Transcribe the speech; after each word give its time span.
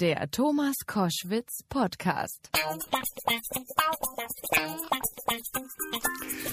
Der 0.00 0.30
Thomas 0.30 0.76
Koschwitz 0.86 1.64
Podcast. 1.68 2.50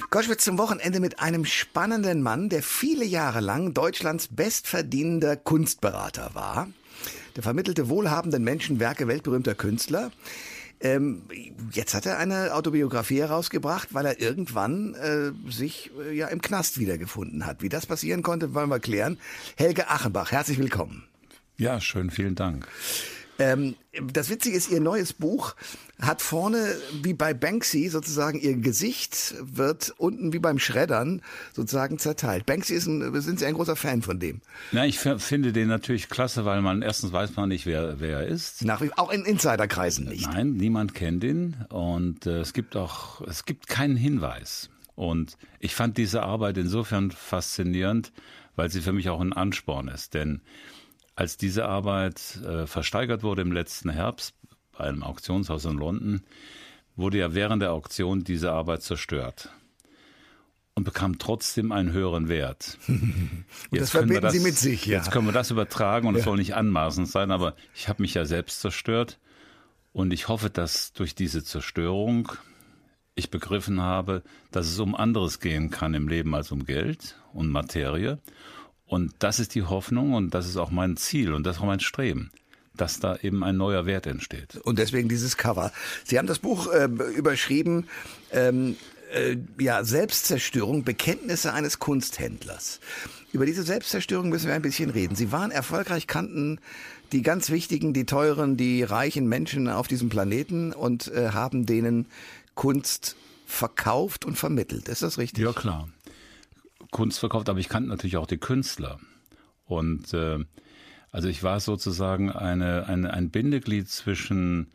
Koschwitz 0.09 0.45
zum 0.45 0.57
Wochenende 0.57 0.99
mit 0.99 1.19
einem 1.19 1.45
spannenden 1.45 2.23
Mann, 2.23 2.49
der 2.49 2.63
viele 2.63 3.05
Jahre 3.05 3.41
lang 3.41 3.75
Deutschlands 3.75 4.29
bestverdienender 4.29 5.35
Kunstberater 5.35 6.31
war. 6.33 6.69
Der 7.35 7.43
vermittelte 7.43 7.87
wohlhabenden 7.87 8.43
Menschen 8.43 8.79
Werke 8.79 9.07
weltberühmter 9.07 9.53
Künstler. 9.53 10.11
Ähm, 10.79 11.21
jetzt 11.71 11.93
hat 11.93 12.07
er 12.07 12.17
eine 12.17 12.55
Autobiografie 12.55 13.19
herausgebracht, 13.19 13.89
weil 13.91 14.07
er 14.07 14.19
irgendwann 14.19 14.95
äh, 14.95 15.51
sich 15.51 15.91
äh, 16.03 16.17
ja 16.17 16.29
im 16.29 16.41
Knast 16.41 16.79
wiedergefunden 16.79 17.45
hat. 17.45 17.61
Wie 17.61 17.69
das 17.69 17.85
passieren 17.85 18.23
konnte, 18.23 18.55
wollen 18.55 18.69
wir 18.69 18.79
klären. 18.79 19.19
Helge 19.55 19.87
Achenbach, 19.87 20.31
herzlich 20.31 20.57
willkommen. 20.57 21.03
Ja, 21.57 21.79
schön, 21.79 22.09
vielen 22.09 22.33
Dank. 22.33 22.67
Ähm, 23.39 23.75
das 24.13 24.29
Witzige 24.29 24.55
ist, 24.55 24.69
ihr 24.69 24.79
neues 24.79 25.13
Buch 25.13 25.55
hat 26.01 26.21
vorne 26.21 26.75
wie 27.01 27.13
bei 27.13 27.33
Banksy 27.33 27.89
sozusagen 27.89 28.39
ihr 28.39 28.55
Gesicht 28.57 29.35
wird 29.41 29.93
unten 29.97 30.33
wie 30.33 30.39
beim 30.39 30.59
Schreddern 30.59 31.21
sozusagen 31.53 31.99
zerteilt. 31.99 32.45
Banksy 32.45 32.73
ist 32.73 32.87
ein, 32.87 33.21
sind 33.21 33.39
Sie 33.39 33.45
ein 33.45 33.53
großer 33.53 33.75
Fan 33.75 34.01
von 34.01 34.19
dem? 34.19 34.41
Na, 34.71 34.85
ich 34.85 34.99
finde 34.99 35.53
den 35.53 35.67
natürlich 35.67 36.09
klasse, 36.09 36.45
weil 36.45 36.61
man 36.61 36.81
erstens 36.81 37.13
weiß 37.13 37.35
man 37.35 37.49
nicht, 37.49 37.65
wer, 37.65 37.99
wer 37.99 38.19
er 38.19 38.27
ist. 38.27 38.63
Nach 38.65 38.81
wie, 38.81 38.91
auch 38.95 39.11
in 39.11 39.23
Insiderkreisen 39.23 40.05
nicht. 40.05 40.27
Nein, 40.31 40.53
niemand 40.53 40.93
kennt 40.93 41.23
ihn 41.23 41.55
und 41.69 42.25
äh, 42.25 42.39
es 42.39 42.53
gibt 42.53 42.75
auch, 42.75 43.21
es 43.21 43.45
gibt 43.45 43.67
keinen 43.67 43.95
Hinweis. 43.95 44.69
Und 44.95 45.37
ich 45.59 45.75
fand 45.75 45.97
diese 45.97 46.23
Arbeit 46.23 46.57
insofern 46.57 47.11
faszinierend, 47.11 48.13
weil 48.55 48.69
sie 48.69 48.81
für 48.81 48.93
mich 48.93 49.09
auch 49.09 49.19
ein 49.19 49.33
Ansporn 49.33 49.89
ist, 49.89 50.13
denn 50.13 50.41
als 51.15 51.37
diese 51.37 51.65
Arbeit 51.65 52.39
äh, 52.45 52.67
versteigert 52.67 53.23
wurde 53.23 53.41
im 53.41 53.51
letzten 53.51 53.89
Herbst 53.89 54.35
bei 54.77 54.85
einem 54.85 55.03
Auktionshaus 55.03 55.65
in 55.65 55.77
London, 55.77 56.21
wurde 56.95 57.17
ja 57.17 57.33
während 57.33 57.61
der 57.61 57.71
Auktion 57.71 58.23
diese 58.23 58.51
Arbeit 58.51 58.83
zerstört 58.83 59.49
und 60.75 60.83
bekam 60.83 61.17
trotzdem 61.17 61.71
einen 61.71 61.93
höheren 61.93 62.27
Wert. 62.27 62.77
das 63.71 63.91
verbinden 63.91 64.21
das, 64.21 64.33
Sie 64.33 64.41
mit 64.41 64.57
sich, 64.57 64.85
ja. 64.85 64.97
Jetzt 64.97 65.11
können 65.11 65.25
wir 65.25 65.33
das 65.33 65.51
übertragen 65.51 66.07
und 66.07 66.15
es 66.15 66.19
ja. 66.19 66.25
soll 66.25 66.37
nicht 66.37 66.55
anmaßend 66.55 67.07
sein, 67.07 67.31
aber 67.31 67.55
ich 67.73 67.87
habe 67.87 68.01
mich 68.01 68.13
ja 68.13 68.25
selbst 68.25 68.59
zerstört 68.59 69.19
und 69.93 70.11
ich 70.11 70.27
hoffe, 70.27 70.49
dass 70.49 70.91
durch 70.91 71.15
diese 71.15 71.43
Zerstörung 71.43 72.31
ich 73.15 73.29
begriffen 73.29 73.81
habe, 73.81 74.23
dass 74.51 74.67
es 74.67 74.77
um 74.79 74.93
anderes 74.93 75.39
gehen 75.39 75.69
kann 75.69 75.93
im 75.93 76.09
Leben 76.09 76.35
als 76.35 76.51
um 76.51 76.65
Geld 76.65 77.15
und 77.33 77.49
Materie 77.49 78.19
und 78.87 79.13
das 79.19 79.39
ist 79.39 79.55
die 79.55 79.63
Hoffnung 79.63 80.13
und 80.13 80.33
das 80.33 80.47
ist 80.47 80.57
auch 80.57 80.71
mein 80.71 80.97
Ziel 80.97 81.33
und 81.33 81.45
das 81.45 81.57
ist 81.57 81.61
auch 81.61 81.67
mein 81.67 81.79
Streben 81.79 82.31
dass 82.77 82.99
da 82.99 83.15
eben 83.21 83.43
ein 83.43 83.55
neuer 83.55 83.85
Wert 83.85 84.05
entsteht. 84.05 84.57
Und 84.57 84.79
deswegen 84.79 85.07
dieses 85.07 85.37
Cover. 85.37 85.71
Sie 86.03 86.17
haben 86.17 86.27
das 86.27 86.39
Buch 86.39 86.71
äh, 86.71 86.85
überschrieben, 87.15 87.87
ähm, 88.31 88.75
äh, 89.13 89.37
ja, 89.59 89.83
Selbstzerstörung, 89.83 90.83
Bekenntnisse 90.83 91.53
eines 91.53 91.79
Kunsthändlers. 91.79 92.79
Über 93.31 93.45
diese 93.45 93.63
Selbstzerstörung 93.63 94.29
müssen 94.29 94.47
wir 94.47 94.53
ein 94.53 94.61
bisschen 94.61 94.89
reden. 94.89 95.15
Sie 95.15 95.31
waren 95.31 95.51
erfolgreich, 95.51 96.07
kannten 96.07 96.59
die 97.11 97.21
ganz 97.21 97.49
wichtigen, 97.49 97.93
die 97.93 98.05
teuren, 98.05 98.57
die 98.57 98.83
reichen 98.83 99.27
Menschen 99.27 99.69
auf 99.69 99.87
diesem 99.87 100.09
Planeten 100.09 100.73
und 100.73 101.07
äh, 101.09 101.29
haben 101.29 101.65
denen 101.65 102.07
Kunst 102.55 103.15
verkauft 103.45 104.25
und 104.25 104.37
vermittelt. 104.37 104.89
Ist 104.89 105.01
das 105.01 105.17
richtig? 105.17 105.43
Ja, 105.43 105.53
klar. 105.53 105.87
Kunst 106.95 107.19
verkauft, 107.19 107.49
aber 107.49 107.59
ich 107.59 107.67
kannte 107.67 107.89
natürlich 107.89 108.15
auch 108.15 108.25
die 108.25 108.37
Künstler. 108.37 109.01
Und 109.65 110.13
äh, 110.13 110.39
also 111.11 111.27
ich 111.27 111.43
war 111.43 111.59
sozusagen 111.59 112.31
eine, 112.31 112.87
eine, 112.87 113.13
ein 113.13 113.31
Bindeglied 113.31 113.89
zwischen 113.89 114.71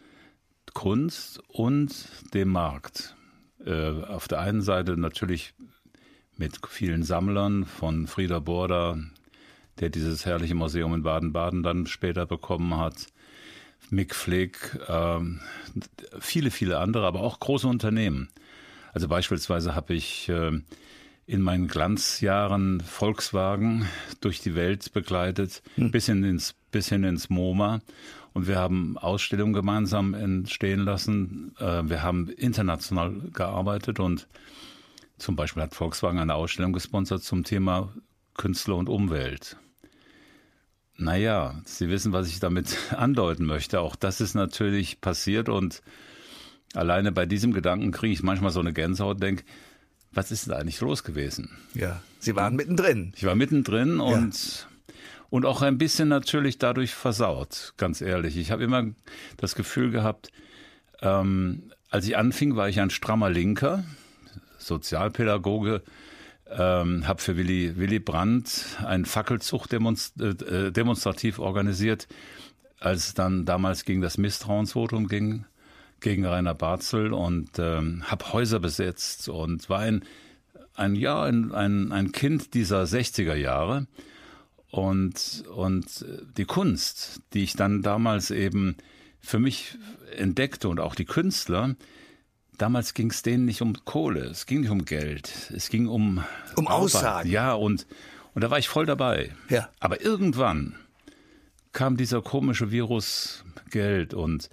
Kunst 0.74 1.40
und 1.48 1.94
dem 2.34 2.50
Markt. 2.50 3.16
Äh, 3.64 4.02
auf 4.04 4.28
der 4.28 4.40
einen 4.40 4.60
Seite 4.60 4.98
natürlich 4.98 5.54
mit 6.36 6.58
vielen 6.68 7.04
Sammlern 7.04 7.64
von 7.64 8.06
Frieda 8.06 8.38
Borda, 8.38 8.98
der 9.78 9.88
dieses 9.88 10.26
herrliche 10.26 10.54
Museum 10.54 10.92
in 10.92 11.02
Baden-Baden 11.02 11.62
dann 11.62 11.86
später 11.86 12.26
bekommen 12.26 12.76
hat, 12.76 13.06
Mick 13.88 14.14
Flick, 14.14 14.78
äh, 14.88 15.20
viele, 16.18 16.50
viele 16.50 16.80
andere, 16.80 17.06
aber 17.06 17.20
auch 17.20 17.40
große 17.40 17.66
Unternehmen. 17.66 18.28
Also 18.92 19.08
beispielsweise 19.08 19.74
habe 19.74 19.94
ich 19.94 20.28
äh, 20.28 20.60
in 21.30 21.42
meinen 21.42 21.68
Glanzjahren 21.68 22.80
Volkswagen 22.80 23.86
durch 24.20 24.40
die 24.40 24.56
Welt 24.56 24.92
begleitet, 24.92 25.62
hm. 25.76 25.92
bis, 25.92 26.06
hin 26.06 26.24
ins, 26.24 26.56
bis 26.72 26.88
hin 26.88 27.04
ins 27.04 27.30
MoMA. 27.30 27.82
Und 28.32 28.48
wir 28.48 28.58
haben 28.58 28.98
Ausstellungen 28.98 29.52
gemeinsam 29.52 30.14
entstehen 30.14 30.80
lassen. 30.80 31.54
Äh, 31.60 31.88
wir 31.88 32.02
haben 32.02 32.28
international 32.30 33.12
gearbeitet 33.32 34.00
und 34.00 34.26
zum 35.18 35.36
Beispiel 35.36 35.62
hat 35.62 35.74
Volkswagen 35.74 36.18
eine 36.18 36.34
Ausstellung 36.34 36.72
gesponsert 36.72 37.22
zum 37.22 37.44
Thema 37.44 37.94
Künstler 38.34 38.74
und 38.74 38.88
Umwelt. 38.88 39.56
Naja, 40.96 41.60
Sie 41.64 41.88
wissen, 41.90 42.12
was 42.12 42.26
ich 42.26 42.40
damit 42.40 42.76
andeuten 42.96 43.44
möchte. 43.44 43.80
Auch 43.80 43.94
das 43.94 44.20
ist 44.20 44.34
natürlich 44.34 45.00
passiert 45.00 45.48
und 45.48 45.80
alleine 46.74 47.12
bei 47.12 47.24
diesem 47.24 47.52
Gedanken 47.52 47.92
kriege 47.92 48.14
ich 48.14 48.24
manchmal 48.24 48.50
so 48.50 48.58
eine 48.58 48.72
Gänsehaut, 48.72 49.22
denke, 49.22 49.44
was 50.12 50.30
ist 50.30 50.46
denn 50.46 50.54
eigentlich 50.54 50.80
los 50.80 51.04
gewesen? 51.04 51.50
Ja, 51.74 52.02
Sie 52.18 52.36
waren 52.36 52.56
mittendrin. 52.56 53.12
Ich 53.16 53.24
war 53.24 53.34
mittendrin 53.34 54.00
und 54.00 54.34
ja. 54.34 54.94
und 55.30 55.46
auch 55.46 55.62
ein 55.62 55.78
bisschen 55.78 56.08
natürlich 56.08 56.58
dadurch 56.58 56.94
versaut, 56.94 57.74
ganz 57.76 58.00
ehrlich. 58.00 58.36
Ich 58.36 58.50
habe 58.50 58.64
immer 58.64 58.86
das 59.36 59.54
Gefühl 59.54 59.90
gehabt, 59.90 60.30
ähm, 61.00 61.70
als 61.88 62.06
ich 62.06 62.16
anfing, 62.16 62.56
war 62.56 62.68
ich 62.68 62.80
ein 62.80 62.90
strammer 62.90 63.30
Linker, 63.30 63.84
Sozialpädagoge, 64.58 65.82
ähm, 66.50 67.06
habe 67.06 67.22
für 67.22 67.36
Willy, 67.36 67.76
Willy 67.76 68.00
Brandt 68.00 68.78
einen 68.84 69.06
Fackelzug 69.06 69.68
demonst 69.68 70.20
äh, 70.20 70.72
demonstrativ 70.72 71.38
organisiert, 71.38 72.08
als 72.80 73.08
es 73.08 73.14
dann 73.14 73.44
damals 73.44 73.84
gegen 73.84 74.00
das 74.00 74.18
Misstrauensvotum 74.18 75.06
ging 75.06 75.44
gegen 76.00 76.24
Rainer 76.24 76.54
Barzel 76.54 77.12
und 77.12 77.58
ähm, 77.58 78.04
habe 78.06 78.32
Häuser 78.32 78.60
besetzt 78.60 79.28
und 79.28 79.68
war 79.68 79.80
ein, 79.80 80.04
ein 80.74 80.94
ja, 80.94 81.22
ein, 81.22 81.52
ein, 81.52 81.92
ein 81.92 82.12
Kind 82.12 82.54
dieser 82.54 82.82
60er 82.82 83.34
Jahre. 83.34 83.86
Und, 84.70 85.44
und 85.54 86.04
die 86.36 86.44
Kunst, 86.44 87.20
die 87.32 87.42
ich 87.42 87.54
dann 87.54 87.82
damals 87.82 88.30
eben 88.30 88.76
für 89.20 89.38
mich 89.38 89.76
entdeckte 90.16 90.68
und 90.68 90.78
auch 90.78 90.94
die 90.94 91.04
Künstler, 91.04 91.74
damals 92.56 92.94
ging 92.94 93.10
es 93.10 93.22
denen 93.22 93.46
nicht 93.46 93.62
um 93.62 93.74
Kohle, 93.84 94.20
es 94.24 94.46
ging 94.46 94.60
nicht 94.60 94.70
um 94.70 94.84
Geld, 94.84 95.50
es 95.54 95.70
ging 95.70 95.88
um 95.88 96.22
um 96.56 96.68
Aussagen. 96.68 97.28
Ja, 97.28 97.52
und 97.54 97.86
und 98.34 98.42
da 98.42 98.50
war 98.50 98.58
ich 98.58 98.68
voll 98.68 98.86
dabei. 98.86 99.34
Ja. 99.48 99.68
Aber 99.80 100.00
irgendwann 100.00 100.76
kam 101.72 101.96
dieser 101.96 102.22
komische 102.22 102.70
Virus 102.70 103.44
Geld 103.70 104.14
und 104.14 104.50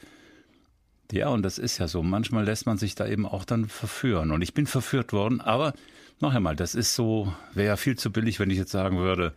ja, 1.11 1.29
und 1.29 1.43
das 1.43 1.57
ist 1.57 1.77
ja 1.77 1.87
so. 1.87 2.03
Manchmal 2.03 2.45
lässt 2.45 2.65
man 2.65 2.77
sich 2.77 2.95
da 2.95 3.07
eben 3.07 3.25
auch 3.25 3.45
dann 3.45 3.67
verführen. 3.67 4.31
Und 4.31 4.41
ich 4.41 4.53
bin 4.53 4.67
verführt 4.67 5.13
worden, 5.13 5.41
aber 5.41 5.73
noch 6.19 6.33
einmal, 6.33 6.55
das 6.55 6.75
ist 6.75 6.95
so, 6.95 7.33
wäre 7.53 7.67
ja 7.67 7.75
viel 7.77 7.97
zu 7.97 8.11
billig, 8.11 8.39
wenn 8.39 8.49
ich 8.49 8.57
jetzt 8.57 8.71
sagen 8.71 8.97
würde, 8.97 9.33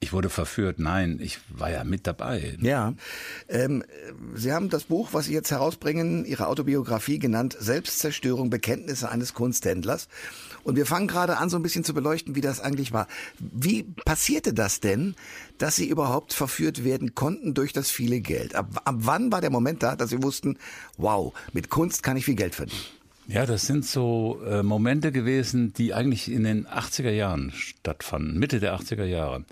ich 0.00 0.14
wurde 0.14 0.30
verführt. 0.30 0.78
Nein, 0.78 1.18
ich 1.22 1.38
war 1.50 1.70
ja 1.70 1.84
mit 1.84 2.06
dabei. 2.06 2.56
Ja. 2.62 2.94
Ähm, 3.48 3.84
Sie 4.34 4.52
haben 4.52 4.70
das 4.70 4.84
Buch, 4.84 5.10
was 5.12 5.26
Sie 5.26 5.34
jetzt 5.34 5.50
herausbringen, 5.50 6.24
Ihre 6.24 6.46
Autobiografie 6.46 7.18
genannt, 7.18 7.54
Selbstzerstörung, 7.60 8.48
Bekenntnisse 8.48 9.10
eines 9.10 9.34
Kunsthändlers. 9.34 10.08
Und 10.64 10.76
wir 10.76 10.86
fangen 10.86 11.08
gerade 11.08 11.38
an, 11.38 11.50
so 11.50 11.56
ein 11.56 11.62
bisschen 11.62 11.84
zu 11.84 11.94
beleuchten, 11.94 12.34
wie 12.34 12.40
das 12.40 12.60
eigentlich 12.60 12.92
war. 12.92 13.06
Wie 13.38 13.82
passierte 13.82 14.52
das 14.52 14.80
denn, 14.80 15.14
dass 15.58 15.76
Sie 15.76 15.88
überhaupt 15.88 16.32
verführt 16.32 16.84
werden 16.84 17.14
konnten 17.14 17.54
durch 17.54 17.72
das 17.72 17.90
viele 17.90 18.20
Geld? 18.20 18.54
Ab, 18.54 18.82
ab 18.84 18.94
wann 18.98 19.32
war 19.32 19.40
der 19.40 19.50
Moment 19.50 19.82
da, 19.82 19.96
dass 19.96 20.10
Sie 20.10 20.22
wussten, 20.22 20.58
wow, 20.96 21.32
mit 21.52 21.70
Kunst 21.70 22.02
kann 22.02 22.16
ich 22.16 22.24
viel 22.24 22.34
Geld 22.34 22.54
verdienen? 22.54 22.82
Ja, 23.26 23.46
das 23.46 23.66
sind 23.66 23.86
so 23.86 24.40
äh, 24.44 24.64
Momente 24.64 25.12
gewesen, 25.12 25.72
die 25.72 25.94
eigentlich 25.94 26.30
in 26.30 26.42
den 26.42 26.66
80er 26.66 27.10
Jahren 27.10 27.52
stattfanden, 27.52 28.38
Mitte 28.38 28.58
der 28.58 28.74
80er 28.76 29.04
Jahre. 29.04 29.44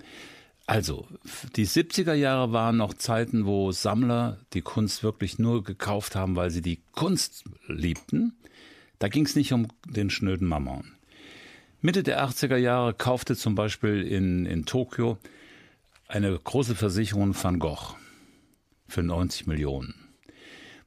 Also, 0.69 1.07
die 1.55 1.65
70er 1.65 2.13
Jahre 2.13 2.51
waren 2.51 2.77
noch 2.77 2.93
Zeiten, 2.93 3.45
wo 3.45 3.71
Sammler 3.71 4.37
die 4.53 4.61
Kunst 4.61 5.01
wirklich 5.01 5.39
nur 5.39 5.63
gekauft 5.63 6.15
haben, 6.15 6.35
weil 6.35 6.51
sie 6.51 6.61
die 6.61 6.81
Kunst 6.91 7.45
liebten. 7.67 8.33
Da 8.99 9.07
ging 9.07 9.25
es 9.25 9.35
nicht 9.35 9.53
um 9.53 9.69
den 9.87 10.09
schnöden 10.09 10.47
Mammon. 10.47 10.91
Mitte 11.81 12.03
der 12.03 12.21
80er 12.27 12.57
Jahre 12.57 12.93
kaufte 12.93 13.37
zum 13.37 13.55
Beispiel 13.55 14.01
in, 14.01 14.45
in 14.45 14.65
Tokio 14.65 15.17
eine 16.09 16.37
große 16.37 16.75
Versicherung 16.75 17.33
Van 17.41 17.57
Gogh 17.57 17.95
für 18.89 19.01
90 19.01 19.47
Millionen. 19.47 19.95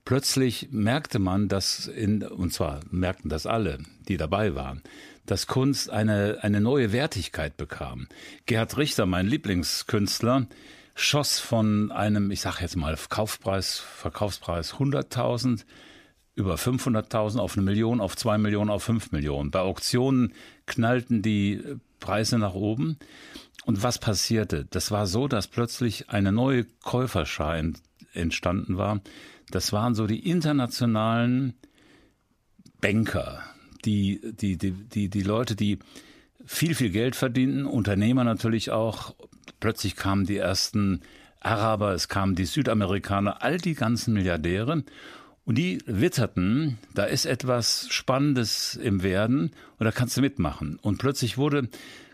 Plötzlich 0.04 0.68
merkte 0.70 1.18
man, 1.18 1.48
dass 1.48 1.86
in, 1.86 2.22
und 2.22 2.52
zwar 2.52 2.80
merkten 2.90 3.30
das 3.30 3.46
alle, 3.46 3.78
die 4.06 4.18
dabei 4.18 4.54
waren, 4.54 4.82
dass 5.24 5.46
Kunst 5.46 5.88
eine, 5.88 6.40
eine 6.42 6.60
neue 6.60 6.92
Wertigkeit 6.92 7.56
bekam. 7.56 8.06
Gerhard 8.44 8.76
Richter, 8.76 9.06
mein 9.06 9.28
Lieblingskünstler, 9.28 10.46
schoss 10.94 11.38
von 11.38 11.90
einem, 11.90 12.30
ich 12.30 12.42
sag 12.42 12.60
jetzt 12.60 12.76
mal, 12.76 12.98
Kaufpreis, 13.08 13.78
Verkaufspreis 13.78 14.74
100.000 14.74 15.64
über 16.34 16.54
500.000 16.54 17.38
auf 17.38 17.56
eine 17.56 17.64
Million, 17.64 18.00
auf 18.00 18.16
zwei 18.16 18.38
Millionen, 18.38 18.70
auf 18.70 18.84
fünf 18.84 19.12
Millionen. 19.12 19.50
Bei 19.50 19.60
Auktionen 19.60 20.32
knallten 20.66 21.22
die 21.22 21.62
Preise 22.00 22.38
nach 22.38 22.54
oben. 22.54 22.98
Und 23.64 23.82
was 23.82 23.98
passierte? 23.98 24.66
Das 24.70 24.90
war 24.90 25.06
so, 25.06 25.28
dass 25.28 25.46
plötzlich 25.46 26.10
eine 26.10 26.32
neue 26.32 26.64
Käuferschar 26.82 27.62
entstanden 28.12 28.76
war. 28.76 29.00
Das 29.50 29.72
waren 29.72 29.94
so 29.94 30.06
die 30.06 30.28
internationalen 30.28 31.54
Banker, 32.80 33.42
die, 33.84 34.20
die, 34.40 34.56
die, 34.56 34.72
die, 34.72 35.08
die 35.08 35.22
Leute, 35.22 35.54
die 35.54 35.78
viel, 36.44 36.74
viel 36.74 36.90
Geld 36.90 37.14
verdienten, 37.14 37.66
Unternehmer 37.66 38.24
natürlich 38.24 38.70
auch. 38.70 39.14
Plötzlich 39.60 39.94
kamen 39.94 40.26
die 40.26 40.38
ersten 40.38 41.02
Araber, 41.40 41.92
es 41.92 42.08
kamen 42.08 42.34
die 42.34 42.46
Südamerikaner, 42.46 43.42
all 43.42 43.58
die 43.58 43.74
ganzen 43.74 44.14
Milliardäre. 44.14 44.84
Und 45.44 45.56
die 45.58 45.80
witterten, 45.86 46.78
da 46.94 47.04
ist 47.04 47.26
etwas 47.26 47.86
Spannendes 47.90 48.76
im 48.76 49.02
Werden 49.02 49.50
und 49.78 49.84
da 49.84 49.90
kannst 49.90 50.16
du 50.16 50.20
mitmachen. 50.20 50.78
Und 50.80 50.98
plötzlich 50.98 51.36
wurde 51.36 51.68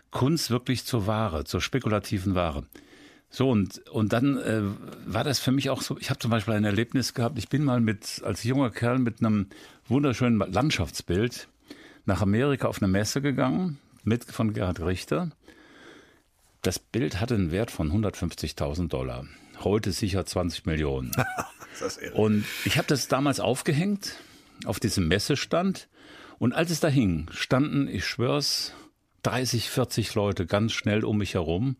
Kunst 0.09 0.49
wirklich 0.49 0.85
zur 0.85 1.05
Ware, 1.05 1.43
zur 1.43 1.61
spekulativen 1.61 2.33
Ware. 2.33 2.63
So, 3.29 3.49
und, 3.51 3.87
und 3.89 4.11
dann 4.11 4.37
äh, 4.37 4.61
war 5.05 5.23
das 5.23 5.39
für 5.39 5.51
mich 5.51 5.69
auch 5.69 5.83
so, 5.83 5.97
ich 5.99 6.09
habe 6.09 6.19
zum 6.19 6.31
Beispiel 6.31 6.55
ein 6.55 6.65
Erlebnis 6.65 7.13
gehabt, 7.13 7.37
ich 7.37 7.47
bin 7.47 7.63
mal 7.63 7.79
mit, 7.79 8.23
als 8.25 8.43
junger 8.43 8.71
Kerl 8.71 8.97
mit 8.97 9.19
einem 9.19 9.47
wunderschönen 9.87 10.39
Landschaftsbild 10.39 11.47
nach 12.05 12.23
Amerika 12.23 12.67
auf 12.67 12.81
eine 12.81 12.91
Messe 12.91 13.21
gegangen, 13.21 13.77
mit 14.03 14.23
von 14.25 14.53
Gerhard 14.53 14.79
Richter. 14.79 15.29
Das 16.63 16.79
Bild 16.79 17.21
hatte 17.21 17.35
einen 17.35 17.51
Wert 17.51 17.69
von 17.69 17.91
150.000 17.91 18.87
Dollar. 18.87 19.27
Heute 19.59 19.91
sicher 19.91 20.25
20 20.25 20.65
Millionen. 20.65 21.11
und 22.13 22.45
ich 22.65 22.77
habe 22.77 22.87
das 22.87 23.07
damals 23.07 23.39
aufgehängt 23.39 24.15
auf 24.65 24.79
diesem 24.79 25.07
Messestand. 25.07 25.87
Und 26.37 26.53
als 26.53 26.71
es 26.71 26.79
da 26.79 26.87
hing, 26.87 27.27
standen, 27.31 27.87
ich 27.87 28.05
schwör's, 28.05 28.73
30, 29.23 29.69
40 29.69 30.15
Leute 30.15 30.45
ganz 30.45 30.71
schnell 30.71 31.03
um 31.03 31.17
mich 31.17 31.33
herum 31.33 31.75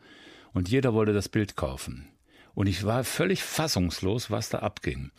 und 0.53 0.69
jeder 0.69 0.93
wollte 0.93 1.13
das 1.13 1.29
Bild 1.29 1.55
kaufen. 1.55 2.07
Und 2.53 2.67
ich 2.67 2.83
war 2.83 3.03
völlig 3.03 3.43
fassungslos, 3.43 4.29
was 4.29 4.49
da 4.49 4.59
abging. 4.59 5.11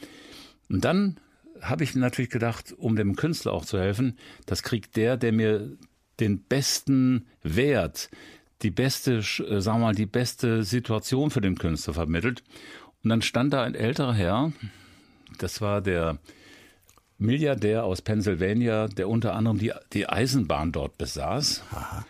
Und 0.68 0.84
dann 0.84 1.18
habe 1.62 1.84
ich 1.84 1.94
natürlich 1.94 2.30
gedacht, 2.30 2.74
um 2.76 2.96
dem 2.96 3.16
Künstler 3.16 3.52
auch 3.52 3.64
zu 3.64 3.78
helfen, 3.78 4.18
das 4.46 4.62
kriegt 4.62 4.96
der, 4.96 5.16
der 5.16 5.32
mir 5.32 5.76
den 6.20 6.42
besten 6.42 7.26
Wert, 7.42 8.10
die 8.62 8.70
beste, 8.70 9.18
äh, 9.18 9.60
sagen 9.60 9.80
wir 9.80 9.86
mal, 9.86 9.94
die 9.94 10.06
beste 10.06 10.64
Situation 10.64 11.30
für 11.30 11.40
den 11.40 11.56
Künstler 11.56 11.94
vermittelt. 11.94 12.42
Und 13.02 13.10
dann 13.10 13.22
stand 13.22 13.52
da 13.52 13.62
ein 13.62 13.74
älterer 13.74 14.14
Herr, 14.14 14.52
das 15.38 15.60
war 15.60 15.80
der 15.80 16.18
Milliardär 17.18 17.84
aus 17.84 18.02
Pennsylvania, 18.02 18.88
der 18.88 19.08
unter 19.08 19.34
anderem 19.34 19.58
die, 19.58 19.72
die 19.92 20.08
Eisenbahn 20.08 20.72
dort 20.72 20.98
besaß. 20.98 21.62
Aha. 21.70 22.06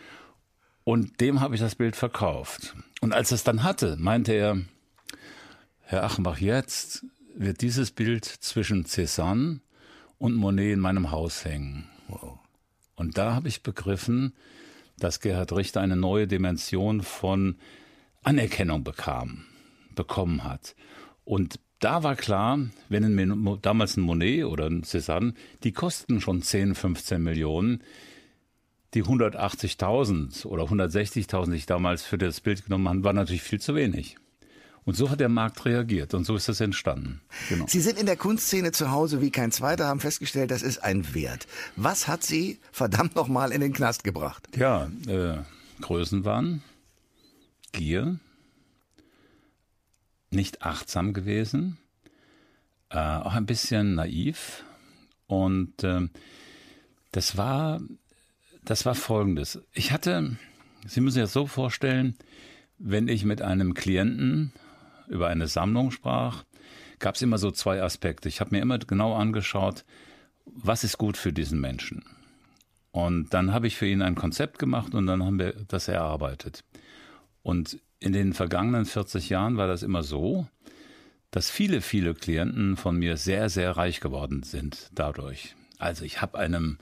Und 0.85 1.21
dem 1.21 1.41
habe 1.41 1.55
ich 1.55 1.61
das 1.61 1.75
Bild 1.75 1.97
verkauft. 1.97 2.75
Und 3.01 3.13
als 3.13 3.31
er 3.31 3.37
es 3.37 3.45
dann 3.45 3.63
hatte, 3.63 3.97
meinte 3.99 4.33
er, 4.33 4.59
Herr 5.83 6.05
Achenbach, 6.05 6.39
jetzt 6.39 7.05
wird 7.35 7.61
dieses 7.61 7.91
Bild 7.91 8.25
zwischen 8.25 8.85
Cézanne 8.85 9.61
und 10.19 10.35
Monet 10.35 10.75
in 10.75 10.81
meinem 10.81 11.11
Haus 11.11 11.45
hängen. 11.45 11.89
Wow. 12.09 12.39
Und 12.95 13.19
da 13.19 13.35
habe 13.35 13.49
ich 13.49 13.63
begriffen, 13.63 14.35
dass 14.99 15.21
Gerhard 15.21 15.53
Richter 15.53 15.81
eine 15.81 15.97
neue 15.97 16.27
Dimension 16.27 17.03
von 17.03 17.57
Anerkennung 18.23 18.85
bekam, 18.85 19.47
bekommen 19.95 20.45
hat. 20.45 20.75
Und 21.25 21.61
da 21.81 22.03
war 22.03 22.15
klar, 22.15 22.59
wenn 22.89 23.05
ein, 23.05 23.59
damals 23.63 23.97
ein 23.97 24.03
Monet 24.03 24.45
oder 24.45 24.67
ein 24.67 24.85
Cézanne, 24.85 25.35
die 25.65 25.73
kosten 25.73 26.21
schon 26.21 26.43
10, 26.43 26.75
15 26.75 27.23
Millionen. 27.23 27.83
Die 28.93 29.05
180.000 29.05 30.47
oder 30.47 30.65
160.000, 30.65 31.51
die 31.51 31.57
ich 31.57 31.67
damals 31.67 32.03
für 32.03 32.19
das 32.19 32.41
Bild 32.41 32.65
genommen 32.65 32.89
habe, 32.89 33.05
war 33.05 33.13
natürlich 33.13 33.43
viel 33.43 33.61
zu 33.61 33.75
wenig. 33.77 34.17
Und 34.85 34.97
so 34.97 35.11
hat 35.11 35.21
der 35.21 35.29
Markt 35.29 35.65
reagiert 35.65 36.15
und 36.15 36.25
so 36.25 36.35
ist 36.35 36.49
das 36.49 36.61
entstanden. 36.61 37.21
Genau. 37.49 37.67
Sie 37.69 37.81
sind 37.81 37.99
in 37.99 38.07
der 38.07 38.17
Kunstszene 38.17 38.73
zu 38.73 38.91
Hause 38.91 39.21
wie 39.21 39.31
kein 39.31 39.53
Zweiter, 39.53 39.87
haben 39.87 40.01
festgestellt, 40.01 40.51
das 40.51 40.63
ist 40.63 40.79
ein 40.83 41.15
Wert. 41.15 41.47
Was 41.77 42.09
hat 42.09 42.25
Sie 42.25 42.59
verdammt 42.73 43.15
nochmal 43.15 43.53
in 43.53 43.61
den 43.61 43.73
Knast 43.73 44.03
gebracht? 44.05 44.49
Ja, 44.57 44.91
äh, 45.07 45.37
Größenwahn, 45.81 46.63
Gier, 47.73 48.19
nicht 50.31 50.63
achtsam 50.63 51.13
gewesen, 51.13 51.79
äh, 52.91 52.99
auch 52.99 53.35
ein 53.35 53.47
bisschen 53.47 53.95
naiv. 53.95 54.65
Und 55.27 55.85
äh, 55.85 56.09
das 57.13 57.37
war, 57.37 57.81
das 58.65 58.87
war 58.87 58.95
folgendes. 58.95 59.61
Ich 59.73 59.93
hatte, 59.93 60.37
Sie 60.87 61.01
müssen 61.01 61.15
sich 61.15 61.25
das 61.25 61.33
so 61.33 61.47
vorstellen, 61.47 62.17
wenn 62.79 63.09
ich 63.09 63.25
mit 63.25 63.43
einem 63.43 63.75
Klienten 63.75 64.53
über 65.09 65.29
eine 65.29 65.49
Sammlung 65.49 65.91
sprach, 65.91 66.45
gab 66.99 67.15
es 67.15 67.23
immer 67.23 67.39
so 67.39 67.51
zwei 67.51 67.83
Aspekte. 67.83 68.29
Ich 68.29 68.41
habe 68.41 68.55
mir 68.55 68.63
immer 68.63 68.79
genau 68.79 69.15
angeschaut, 69.15 69.85
was 70.47 70.85
ist 70.85 70.99
gut 70.99 71.17
für 71.17 71.33
diesen 71.33 71.61
Menschen. 71.61 72.05
Und 72.93 73.35
dann 73.35 73.53
habe 73.53 73.67
ich 73.67 73.77
für 73.77 73.87
ihn 73.87 74.03
ein 74.03 74.15
Konzept 74.15 74.59
gemacht 74.59 74.95
und 74.95 75.07
dann 75.07 75.25
haben 75.25 75.39
wir 75.39 75.53
das 75.69 75.89
erarbeitet. 75.89 76.65
Und 77.43 77.79
in 78.01 78.13
den 78.13 78.33
vergangenen 78.33 78.87
40 78.87 79.29
Jahren 79.29 79.57
war 79.57 79.69
das 79.69 79.83
immer 79.83 80.03
so, 80.03 80.47
dass 81.31 81.51
viele, 81.51 81.81
viele 81.81 82.15
Klienten 82.15 82.77
von 82.77 82.97
mir 82.97 83.17
sehr, 83.17 83.49
sehr 83.49 83.77
reich 83.77 84.01
geworden 84.01 84.43
sind 84.43 84.91
dadurch. 84.95 85.55
Also 85.79 86.05
ich 86.05 86.21
habe 86.21 86.39
einem 86.39 86.79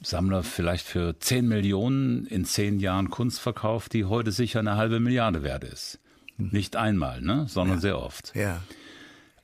Sammler 0.00 0.42
vielleicht 0.42 0.86
für 0.86 1.18
10 1.18 1.46
Millionen 1.46 2.26
in 2.26 2.44
10 2.44 2.80
Jahren 2.80 3.10
Kunst 3.10 3.40
verkauft, 3.40 3.92
die 3.92 4.04
heute 4.04 4.32
sicher 4.32 4.60
eine 4.60 4.76
halbe 4.76 5.00
Milliarde 5.00 5.42
wert 5.42 5.64
ist. 5.64 6.00
Hm. 6.36 6.50
Nicht 6.52 6.76
einmal, 6.76 7.20
ne, 7.20 7.46
sondern 7.48 7.78
ja. 7.78 7.82
sehr 7.82 7.98
oft. 7.98 8.34
Ja. 8.34 8.62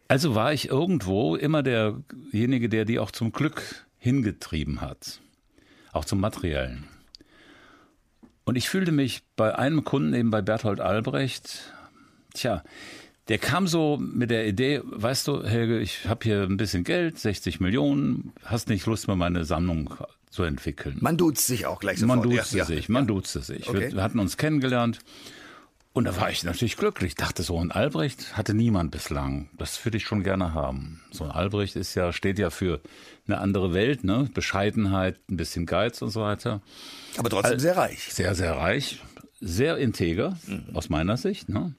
Also 0.08 0.34
war 0.34 0.52
ich 0.52 0.68
irgendwo 0.68 1.36
immer 1.36 1.62
derjenige, 1.62 2.68
der 2.68 2.84
die 2.84 2.98
auch 2.98 3.10
zum 3.10 3.32
Glück 3.32 3.86
hingetrieben 3.98 4.80
hat. 4.80 5.20
Auch 5.92 6.04
zum 6.04 6.20
Materiellen. 6.20 6.84
Und 8.44 8.56
ich 8.56 8.69
fühlte 8.69 8.93
mich 8.93 9.23
bei 9.37 9.58
einem 9.58 9.85
Kunden, 9.85 10.14
eben 10.14 10.31
bei 10.31 10.43
Berthold 10.43 10.81
Albrecht, 10.81 11.73
tja, 12.35 12.62
der 13.29 13.38
kam 13.38 13.67
so 13.67 13.96
mit 13.96 14.31
der 14.31 14.46
Idee, 14.46 14.82
weißt 14.85 15.26
du, 15.29 15.44
Helge, 15.44 15.79
ich 15.79 16.06
habe 16.06 16.20
hier 16.25 16.43
ein 16.43 16.58
bisschen 16.58 16.85
Geld, 16.85 17.18
60 17.18 17.61
Millionen, 17.61 18.33
hast 18.45 18.68
nicht 18.68 18.85
Lust, 18.85 19.09
mal 19.09 19.16
meine 19.16 19.47
Sammlung 19.47 19.95
zu 20.28 20.42
entwickeln. 20.42 20.99
Man 21.00 21.16
duzt 21.16 21.47
sich 21.47 21.64
auch 21.64 21.80
gleich 21.80 22.00
sofort. 22.00 22.18
Man 22.18 22.30
duzte 22.30 22.59
ja, 22.59 22.64
sich, 22.66 22.88
man 22.90 23.04
ja. 23.04 23.09
duzte 23.09 23.40
sich. 23.40 23.68
Okay. 23.68 23.80
Wir, 23.80 23.92
wir 23.92 24.02
hatten 24.02 24.18
uns 24.18 24.37
kennengelernt 24.37 24.99
und 25.94 26.06
da 26.06 26.16
war 26.20 26.28
ich 26.28 26.42
natürlich 26.42 26.76
glücklich. 26.76 27.14
Dachte 27.14 27.44
so, 27.44 27.56
ein 27.56 27.70
Albrecht 27.70 28.36
hatte 28.36 28.52
niemand 28.52 28.90
bislang. 28.90 29.48
Das 29.56 29.82
würde 29.84 29.96
ich 29.96 30.02
schon 30.02 30.24
gerne 30.24 30.52
haben. 30.52 31.00
So 31.12 31.22
ein 31.22 31.30
Albrecht 31.30 31.76
ist 31.76 31.94
ja, 31.94 32.12
steht 32.12 32.40
ja 32.40 32.50
für 32.50 32.80
eine 33.28 33.38
andere 33.38 33.72
Welt, 33.72 34.02
ne? 34.02 34.28
Bescheidenheit, 34.34 35.20
ein 35.30 35.36
bisschen 35.36 35.66
Geiz 35.66 36.02
und 36.02 36.10
so 36.10 36.20
weiter. 36.20 36.62
Aber 37.16 37.30
trotzdem 37.30 37.60
sehr 37.60 37.76
reich. 37.76 38.12
Sehr, 38.12 38.34
sehr 38.34 38.56
reich. 38.56 39.00
Sehr 39.40 39.76
integer, 39.76 40.36
mhm. 40.48 40.74
aus 40.74 40.88
meiner 40.88 41.16
Sicht, 41.16 41.48
ne? 41.48 41.74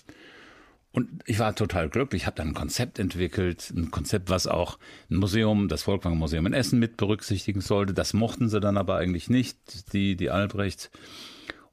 Und 0.93 1.09
ich 1.25 1.39
war 1.39 1.53
total 1.53 1.89
glücklich. 1.89 2.21
Ich 2.21 2.25
habe 2.25 2.37
dann 2.37 2.49
ein 2.49 2.53
Konzept 2.53 2.99
entwickelt, 2.99 3.69
ein 3.75 3.91
Konzept, 3.91 4.29
was 4.29 4.47
auch 4.47 4.79
ein 5.11 5.17
Museum, 5.17 5.67
das 5.67 5.83
Volkwang 5.83 6.17
Museum 6.17 6.45
in 6.45 6.53
Essen 6.53 6.79
mit 6.79 6.95
berücksichtigen 6.95 7.59
sollte. 7.59 7.93
Das 7.93 8.13
mochten 8.13 8.47
sie 8.47 8.61
dann 8.61 8.77
aber 8.77 8.95
eigentlich 8.95 9.29
nicht, 9.29 9.57
die, 9.91 10.15
die 10.15 10.29
Albrecht. 10.29 10.89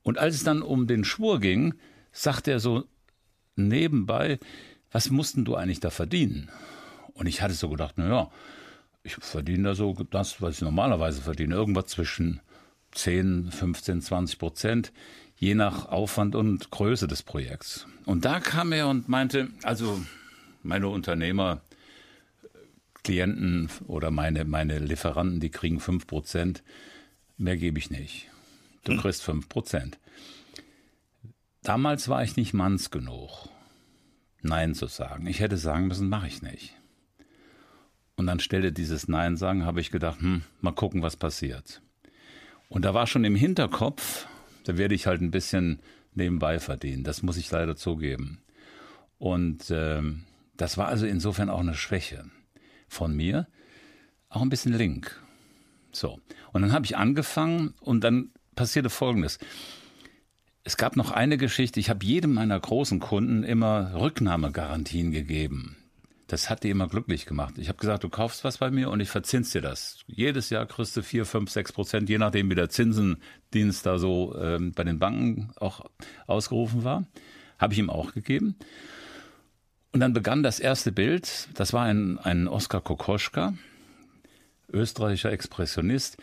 Und 0.02 0.18
als 0.18 0.34
es 0.34 0.42
dann 0.42 0.60
um 0.60 0.88
den 0.88 1.04
Schwur 1.04 1.38
ging, 1.38 1.74
sagte 2.12 2.50
er 2.50 2.60
so 2.60 2.84
nebenbei, 3.56 4.38
was 4.90 5.10
mussten 5.10 5.44
du 5.44 5.56
eigentlich 5.56 5.80
da 5.80 5.90
verdienen? 5.90 6.50
Und 7.14 7.26
ich 7.26 7.42
hatte 7.42 7.54
so 7.54 7.68
gedacht, 7.68 7.94
na 7.96 8.08
ja, 8.08 8.30
ich 9.02 9.14
verdiene 9.16 9.70
da 9.70 9.74
so 9.74 9.94
das, 10.10 10.40
was 10.40 10.56
ich 10.56 10.62
normalerweise 10.62 11.22
verdiene, 11.22 11.54
irgendwas 11.54 11.86
zwischen 11.86 12.40
10, 12.92 13.50
15, 13.50 14.02
20 14.02 14.38
Prozent, 14.38 14.92
je 15.36 15.54
nach 15.54 15.86
Aufwand 15.86 16.34
und 16.36 16.70
Größe 16.70 17.08
des 17.08 17.22
Projekts. 17.22 17.86
Und 18.04 18.24
da 18.24 18.38
kam 18.38 18.72
er 18.72 18.88
und 18.88 19.08
meinte, 19.08 19.48
also 19.62 20.00
meine 20.62 20.88
Unternehmer, 20.88 21.62
Klienten 23.02 23.68
oder 23.88 24.10
meine, 24.10 24.44
meine 24.44 24.78
Lieferanten, 24.78 25.40
die 25.40 25.50
kriegen 25.50 25.80
5 25.80 26.06
Prozent, 26.06 26.62
mehr 27.36 27.56
gebe 27.56 27.78
ich 27.78 27.90
nicht. 27.90 28.28
Du 28.84 28.92
hm. 28.92 29.00
kriegst 29.00 29.22
5 29.22 29.48
Prozent. 29.48 29.98
Damals 31.62 32.08
war 32.08 32.24
ich 32.24 32.36
nicht 32.36 32.54
manns 32.54 32.90
genug, 32.90 33.48
Nein 34.42 34.74
zu 34.74 34.86
sagen. 34.86 35.26
Ich 35.26 35.40
hätte 35.40 35.56
sagen 35.56 35.86
müssen, 35.86 36.08
mache 36.08 36.26
ich 36.26 36.42
nicht. 36.42 36.76
Und 38.16 38.28
anstelle 38.28 38.72
dieses 38.72 39.06
Nein 39.08 39.36
sagen, 39.36 39.64
habe 39.64 39.80
ich 39.80 39.90
gedacht, 39.90 40.20
hm, 40.20 40.42
mal 40.60 40.72
gucken, 40.72 41.02
was 41.02 41.16
passiert. 41.16 41.80
Und 42.68 42.84
da 42.84 42.94
war 42.94 43.06
schon 43.06 43.24
im 43.24 43.36
Hinterkopf, 43.36 44.26
da 44.64 44.76
werde 44.76 44.94
ich 44.94 45.06
halt 45.06 45.20
ein 45.20 45.30
bisschen 45.30 45.80
nebenbei 46.14 46.58
verdienen. 46.58 47.04
Das 47.04 47.22
muss 47.22 47.36
ich 47.36 47.50
leider 47.50 47.76
zugeben. 47.76 48.42
Und 49.18 49.70
ähm, 49.70 50.24
das 50.56 50.76
war 50.78 50.88
also 50.88 51.06
insofern 51.06 51.48
auch 51.48 51.60
eine 51.60 51.74
Schwäche 51.74 52.24
von 52.88 53.14
mir, 53.14 53.46
auch 54.28 54.42
ein 54.42 54.48
bisschen 54.48 54.72
link. 54.72 55.22
So. 55.92 56.18
Und 56.52 56.62
dann 56.62 56.72
habe 56.72 56.86
ich 56.86 56.96
angefangen 56.96 57.74
und 57.80 58.02
dann 58.02 58.32
passierte 58.56 58.90
Folgendes. 58.90 59.38
Es 60.64 60.76
gab 60.76 60.96
noch 60.96 61.10
eine 61.10 61.38
Geschichte. 61.38 61.80
Ich 61.80 61.90
habe 61.90 62.04
jedem 62.04 62.34
meiner 62.34 62.58
großen 62.58 63.00
Kunden 63.00 63.42
immer 63.42 63.94
Rücknahmegarantien 63.94 65.10
gegeben. 65.10 65.76
Das 66.28 66.48
hat 66.48 66.62
die 66.62 66.70
immer 66.70 66.88
glücklich 66.88 67.26
gemacht. 67.26 67.58
Ich 67.58 67.68
habe 67.68 67.78
gesagt, 67.78 68.04
du 68.04 68.08
kaufst 68.08 68.44
was 68.44 68.58
bei 68.58 68.70
mir 68.70 68.88
und 68.88 69.00
ich 69.00 69.10
verzins 69.10 69.50
dir 69.50 69.60
das. 69.60 69.98
Jedes 70.06 70.50
Jahr 70.50 70.64
kriegst 70.66 70.96
du 70.96 71.02
vier, 71.02 71.26
fünf, 71.26 71.50
sechs 71.50 71.72
Prozent, 71.72 72.08
je 72.08 72.16
nachdem, 72.16 72.48
wie 72.48 72.54
der 72.54 72.70
Zinsendienst 72.70 73.84
da 73.84 73.98
so 73.98 74.34
ähm, 74.40 74.72
bei 74.72 74.84
den 74.84 74.98
Banken 74.98 75.52
auch 75.56 75.84
ausgerufen 76.26 76.84
war. 76.84 77.06
Habe 77.58 77.74
ich 77.74 77.80
ihm 77.80 77.90
auch 77.90 78.14
gegeben. 78.14 78.56
Und 79.90 80.00
dann 80.00 80.14
begann 80.14 80.42
das 80.42 80.58
erste 80.58 80.92
Bild. 80.92 81.48
Das 81.54 81.72
war 81.72 81.84
ein, 81.84 82.18
ein 82.18 82.48
Oskar 82.48 82.80
Kokoschka, 82.80 83.54
österreichischer 84.72 85.32
Expressionist. 85.32 86.16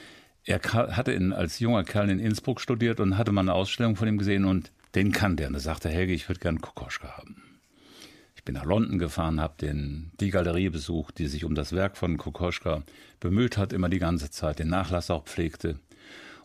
Er 0.50 0.60
hatte 0.64 1.12
in, 1.12 1.32
als 1.32 1.60
junger 1.60 1.84
Kerl 1.84 2.10
in 2.10 2.18
Innsbruck 2.18 2.60
studiert 2.60 3.00
und 3.00 3.20
hatte 3.20 3.32
mal 3.32 3.42
eine 3.42 3.54
Ausstellung 3.54 3.96
von 3.96 4.08
ihm 4.08 4.18
gesehen 4.18 4.46
und 4.46 4.72
den 4.96 5.12
kannte 5.12 5.44
er. 5.44 5.48
Und 5.50 5.54
da 5.54 5.60
sagte 5.60 5.90
Helge, 5.90 6.12
ich 6.12 6.28
würde 6.28 6.40
gern 6.40 6.60
Kokoschka 6.60 7.18
haben. 7.18 7.44
Ich 8.36 8.44
bin 8.44 8.56
nach 8.56 8.66
London 8.66 8.98
gefahren, 8.98 9.40
habe 9.40 9.54
die 9.62 10.30
Galerie 10.32 10.70
besucht, 10.70 11.20
die 11.20 11.28
sich 11.28 11.46
um 11.46 11.54
das 11.54 11.74
Werk 11.74 11.98
von 11.98 12.18
Kokoschka 12.18 12.82
bemüht 13.20 13.58
hat, 13.58 13.74
immer 13.74 13.90
die 13.90 14.00
ganze 14.00 14.32
Zeit, 14.32 14.58
den 14.58 14.70
Nachlass 14.70 15.12
auch 15.12 15.26
pflegte. 15.26 15.78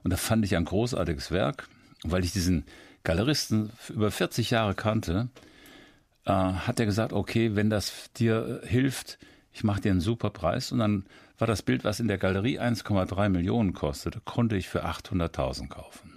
Und 0.03 0.13
da 0.13 0.19
fand 0.19 0.45
ich 0.45 0.55
ein 0.55 0.67
großartiges 0.67 1.31
Werk. 1.31 1.67
Und 2.03 2.13
weil 2.13 2.27
ich 2.27 2.33
diesen 2.33 2.67
Galeristen 3.05 3.71
über 3.89 4.11
40 4.11 4.51
Jahre 4.51 4.75
kannte, 4.75 5.31
äh, 6.27 6.31
hat 6.31 6.79
er 6.79 6.85
gesagt, 6.85 7.15
okay, 7.15 7.57
wenn 7.57 7.71
das 7.71 8.11
dir 8.19 8.61
hilft, 8.65 9.19
ich 9.55 9.65
mache 9.65 9.81
dir 9.81 9.93
einen 9.93 10.03
super 10.03 10.29
Preis. 10.29 10.73
Und 10.73 10.81
dann 10.81 11.07
war 11.39 11.47
das 11.47 11.63
Bild, 11.63 11.85
was 11.85 12.01
in 12.01 12.09
der 12.09 12.19
Galerie 12.19 12.61
1,3 12.61 13.29
Millionen 13.29 13.73
kostete, 13.73 14.21
konnte 14.25 14.57
ich 14.57 14.69
für 14.69 14.85
800.000 14.85 15.69
kaufen. 15.69 16.13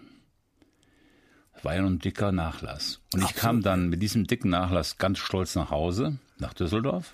Das 1.54 1.66
war 1.66 1.76
ja 1.76 1.84
ein 1.84 2.00
dicker 2.00 2.32
Nachlass. 2.32 3.02
Und 3.14 3.24
ich 3.24 3.34
kam 3.34 3.64
dann 3.64 3.90
mit 3.90 4.02
diesem 4.02 4.28
dicken 4.28 4.50
Nachlass 4.50 4.98
ganz 4.98 5.18
stolz 5.18 5.56
nach 5.56 5.72
Hause, 5.72 6.20
nach 6.38 6.54
Düsseldorf, 6.54 7.14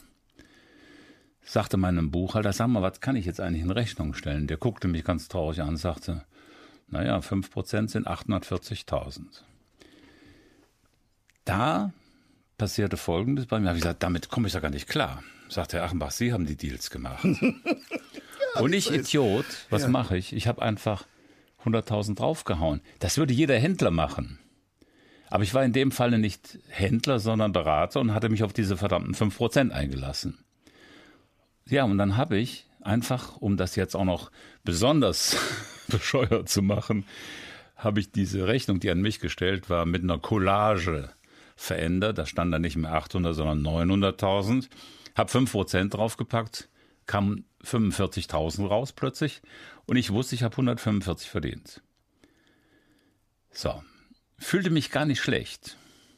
sagte 1.41 1.77
meinem 1.77 2.11
Buchhalter, 2.11 2.51
sag 2.51 2.67
mal, 2.67 2.81
was 2.81 2.99
kann 2.99 3.15
ich 3.15 3.25
jetzt 3.25 3.39
eigentlich 3.39 3.63
in 3.63 3.71
Rechnung 3.71 4.13
stellen? 4.13 4.47
Der 4.47 4.57
guckte 4.57 4.89
mich 4.89 5.05
ganz 5.05 5.29
traurig 5.29 5.61
an 5.61 5.69
und 5.69 5.77
sagte, 5.77 6.25
naja, 6.87 7.19
5% 7.19 7.87
sind 7.89 8.07
840.000. 8.07 9.43
Da 11.45 11.93
passierte 12.63 12.95
Folgendes 12.95 13.45
bei 13.45 13.59
mir. 13.59 13.67
Habe 13.67 13.77
ich 13.77 13.83
gesagt, 13.83 14.03
damit 14.03 14.29
komme 14.29 14.47
ich 14.47 14.53
ja 14.53 14.61
gar 14.61 14.69
nicht 14.69 14.87
klar. 14.87 15.21
Sagte 15.49 15.75
Herr 15.75 15.83
Achenbach, 15.83 16.11
Sie 16.11 16.31
haben 16.31 16.45
die 16.45 16.55
Deals 16.55 16.89
gemacht. 16.89 17.21
ja, 18.55 18.61
und 18.61 18.71
ich, 18.71 18.89
Idiot, 18.89 19.45
was 19.69 19.81
ja. 19.81 19.87
mache 19.89 20.15
ich? 20.15 20.31
Ich 20.31 20.47
habe 20.47 20.61
einfach 20.61 21.05
100.000 21.65 22.15
draufgehauen. 22.15 22.79
Das 22.99 23.17
würde 23.17 23.33
jeder 23.33 23.59
Händler 23.59 23.91
machen. 23.91 24.39
Aber 25.29 25.43
ich 25.43 25.53
war 25.53 25.65
in 25.65 25.73
dem 25.73 25.91
Falle 25.91 26.19
nicht 26.19 26.57
Händler, 26.69 27.19
sondern 27.19 27.51
Berater 27.51 27.99
und 27.99 28.13
hatte 28.13 28.29
mich 28.29 28.43
auf 28.43 28.53
diese 28.53 28.77
verdammten 28.77 29.13
5% 29.13 29.71
eingelassen. 29.71 30.37
Ja, 31.67 31.83
und 31.83 31.97
dann 31.97 32.15
habe 32.15 32.37
ich 32.37 32.65
einfach, 32.79 33.35
um 33.35 33.57
das 33.57 33.75
jetzt 33.75 33.93
auch 33.93 34.05
noch 34.05 34.31
besonders 34.63 35.35
bescheuert 35.89 36.47
zu 36.47 36.61
machen, 36.61 37.03
habe 37.75 37.99
ich 37.99 38.13
diese 38.13 38.47
Rechnung, 38.47 38.79
die 38.79 38.89
an 38.89 39.01
mich 39.01 39.19
gestellt 39.19 39.69
war, 39.69 39.85
mit 39.85 40.01
einer 40.01 40.17
Collage 40.17 41.09
verändert. 41.63 42.17
Da 42.17 42.25
stand 42.25 42.53
dann 42.53 42.61
nicht 42.61 42.75
mehr 42.75 42.93
800, 42.93 43.35
sondern 43.35 43.61
900.000. 43.61 44.67
Hab 45.15 45.29
5% 45.29 45.89
draufgepackt, 45.89 46.69
kam 47.05 47.45
45.000 47.63 48.67
raus 48.67 48.93
plötzlich 48.93 49.41
und 49.85 49.95
ich 49.95 50.11
wusste, 50.11 50.35
ich 50.35 50.43
habe 50.43 50.53
145 50.53 51.29
verdient. 51.29 51.81
So, 53.51 53.83
fühlte 54.39 54.69
mich 54.71 54.91
gar 54.91 55.05
nicht 55.05 55.21
schlecht. 55.21 55.77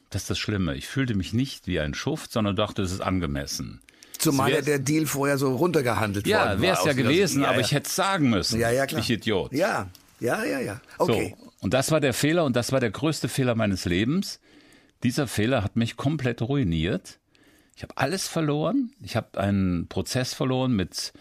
Das 0.09 0.23
ist 0.23 0.29
das 0.29 0.39
Schlimme. 0.39 0.75
Ich 0.75 0.87
fühlte 0.87 1.13
mich 1.15 1.33
nicht 1.33 1.67
wie 1.67 1.79
ein 1.79 1.93
Schuft, 1.93 2.31
sondern 2.31 2.55
dachte, 2.55 2.81
es 2.81 2.91
ist 2.91 3.01
angemessen. 3.01 3.81
Zumal 4.17 4.51
ja 4.51 4.61
der 4.61 4.79
Deal 4.79 5.05
vorher 5.05 5.37
so 5.37 5.53
runtergehandelt 5.55 6.25
ja, 6.25 6.37
worden 6.37 6.47
war. 6.47 6.55
Ja, 6.55 6.61
wäre 6.61 6.77
es 6.77 6.85
ja 6.85 6.93
gewesen, 6.93 7.41
ja, 7.41 7.49
aber 7.49 7.59
ja. 7.59 7.65
ich 7.65 7.71
hätte 7.73 7.87
es 7.87 7.95
sagen 7.95 8.29
müssen. 8.29 8.59
Ja, 8.59 8.71
ja, 8.71 8.85
klar. 8.85 9.01
Ich 9.01 9.09
Idiot. 9.09 9.51
Ja, 9.51 9.89
ja, 10.21 10.43
ja, 10.45 10.61
ja. 10.61 10.81
Okay. 10.97 11.35
So, 11.37 11.51
und 11.59 11.73
das 11.73 11.91
war 11.91 11.99
der 11.99 12.13
Fehler 12.13 12.45
und 12.45 12.55
das 12.55 12.71
war 12.71 12.79
der 12.79 12.91
größte 12.91 13.27
Fehler 13.27 13.55
meines 13.55 13.83
Lebens. 13.85 14.39
Dieser 15.03 15.27
Fehler 15.27 15.63
hat 15.63 15.75
mich 15.75 15.97
komplett 15.97 16.41
ruiniert. 16.41 17.19
Ich 17.75 17.83
habe 17.83 17.97
alles 17.97 18.27
verloren. 18.27 18.91
Ich 19.01 19.15
habe 19.15 19.39
einen 19.39 19.87
Prozess 19.87 20.33
verloren 20.33 20.75
mit 20.75 21.13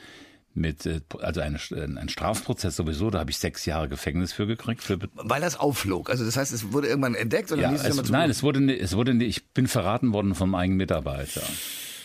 mit, 0.54 0.86
äh, 0.86 1.00
also 1.20 1.40
ein, 1.40 1.58
ein 1.98 2.08
Strafprozess 2.08 2.76
sowieso, 2.76 3.10
da 3.10 3.18
habe 3.18 3.30
ich 3.30 3.38
sechs 3.38 3.66
Jahre 3.66 3.88
Gefängnis 3.88 4.32
für 4.32 4.46
gekriegt. 4.46 4.82
Für 4.82 4.98
Weil 5.14 5.40
das 5.40 5.58
aufflog. 5.58 6.10
Also 6.10 6.24
das 6.24 6.36
heißt, 6.36 6.52
es 6.52 6.72
wurde 6.72 6.88
irgendwann 6.88 7.14
entdeckt 7.14 7.50
und 7.52 7.58
ja, 7.58 7.70
hieß 7.70 7.82
es, 7.82 7.98
es 7.98 8.10
Nein, 8.10 8.30
es 8.30 8.42
wurde, 8.42 8.74
es 8.76 8.96
wurde, 8.96 9.12
ich 9.24 9.48
bin 9.48 9.66
verraten 9.66 10.12
worden 10.12 10.34
vom 10.34 10.54
eigenen 10.54 10.78
Mitarbeiter. 10.78 11.42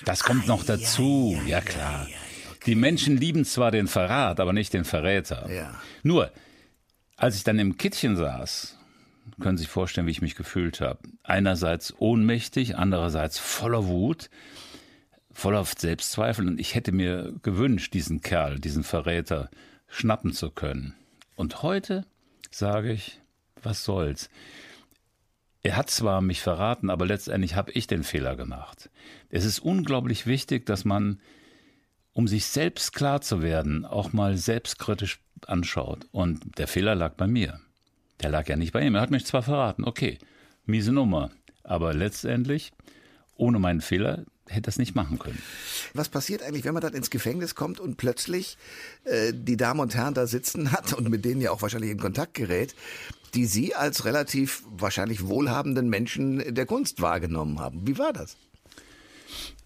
Das 0.06 0.24
kommt 0.24 0.48
noch 0.48 0.64
dazu. 0.64 1.38
Ja, 1.44 1.58
ja 1.58 1.62
klar. 1.62 2.08
Die 2.66 2.76
Menschen 2.76 3.18
lieben 3.18 3.46
zwar 3.46 3.72
den 3.72 3.88
Verrat, 3.88 4.40
aber 4.40 4.52
nicht 4.52 4.74
den 4.74 4.84
Verräter. 4.84 5.50
Ja. 5.50 5.80
Nur, 6.04 6.32
als 7.16 7.36
ich 7.36 7.44
dann 7.44 7.60
im 7.60 7.78
Kittchen 7.78 8.16
saß 8.16 8.79
können 9.40 9.58
Sie 9.58 9.64
sich 9.64 9.72
vorstellen, 9.72 10.08
wie 10.08 10.12
ich 10.12 10.22
mich 10.22 10.36
gefühlt 10.36 10.82
habe. 10.82 11.00
Einerseits 11.24 11.94
ohnmächtig, 11.98 12.78
andererseits 12.78 13.40
voller 13.40 13.88
Wut, 13.88 14.30
voller 15.32 15.64
Selbstzweifel. 15.66 16.48
Und 16.48 16.60
ich 16.60 16.76
hätte 16.76 16.92
mir 16.92 17.34
gewünscht, 17.44 17.94
diesen 17.94 18.22
Kerl, 18.22 18.60
diesen 18.60 18.84
Verräter 18.84 19.50
schnappen 19.88 20.34
zu 20.34 20.52
können. 20.52 20.96
Und 21.36 21.64
heute 21.64 22.06
sage 22.52 22.92
ich, 22.92 23.20
was 23.62 23.84
soll's. 23.84 24.30
Er 25.62 25.76
hat 25.76 25.90
zwar 25.90 26.22
mich 26.22 26.42
verraten, 26.42 26.90
aber 26.90 27.06
letztendlich 27.06 27.56
habe 27.56 27.72
ich 27.72 27.88
den 27.88 28.04
Fehler 28.04 28.36
gemacht. 28.36 28.90
Es 29.30 29.44
ist 29.44 29.60
unglaublich 29.60 30.26
wichtig, 30.26 30.66
dass 30.66 30.86
man, 30.86 31.20
um 32.14 32.28
sich 32.28 32.46
selbst 32.46 32.94
klar 32.94 33.22
zu 33.22 33.42
werden, 33.42 33.86
auch 33.86 34.14
mal 34.14 34.38
selbstkritisch 34.38 35.20
anschaut. 35.48 36.08
Und 36.12 36.58
der 36.58 36.68
Fehler 36.68 36.96
lag 36.96 37.16
bei 37.16 37.28
mir. 37.28 37.60
Der 38.22 38.30
lag 38.30 38.48
ja 38.48 38.56
nicht 38.56 38.74
bei 38.74 38.82
ihm. 38.82 38.96
Er 38.96 39.02
hat 39.02 39.12
mich 39.12 39.26
zwar 39.26 39.44
verraten, 39.44 39.86
okay, 39.86 40.18
miese 40.66 40.92
Nummer. 40.92 41.32
Aber 41.64 41.94
letztendlich, 41.94 42.72
ohne 43.36 43.60
meinen 43.60 43.82
Fehler, 43.82 44.26
hätte 44.48 44.64
das 44.64 44.78
nicht 44.78 44.96
machen 44.96 45.20
können. 45.20 45.42
Was 45.94 46.10
passiert 46.10 46.42
eigentlich, 46.42 46.66
wenn 46.66 46.74
man 46.74 46.82
dann 46.82 46.94
ins 46.94 47.10
Gefängnis 47.10 47.56
kommt 47.56 47.80
und 47.80 47.98
plötzlich 47.98 48.58
äh, 49.04 49.34
die 49.34 49.58
Damen 49.58 49.80
und 49.80 49.96
Herren 49.96 50.14
da 50.14 50.28
sitzen 50.28 50.72
hat 50.72 50.94
und 50.94 51.10
mit 51.10 51.26
denen 51.26 51.42
ja 51.42 51.52
auch 51.52 51.62
wahrscheinlich 51.62 51.92
in 51.92 52.00
Kontakt 52.00 52.34
gerät, 52.34 52.76
die 53.36 53.46
Sie 53.46 53.76
als 53.76 54.06
relativ 54.06 54.64
wahrscheinlich 54.70 55.28
wohlhabenden 55.28 55.90
Menschen 55.90 56.56
der 56.56 56.66
Kunst 56.66 57.02
wahrgenommen 57.02 57.60
haben? 57.60 57.88
Wie 57.88 58.00
war 58.00 58.12
das? 58.12 58.38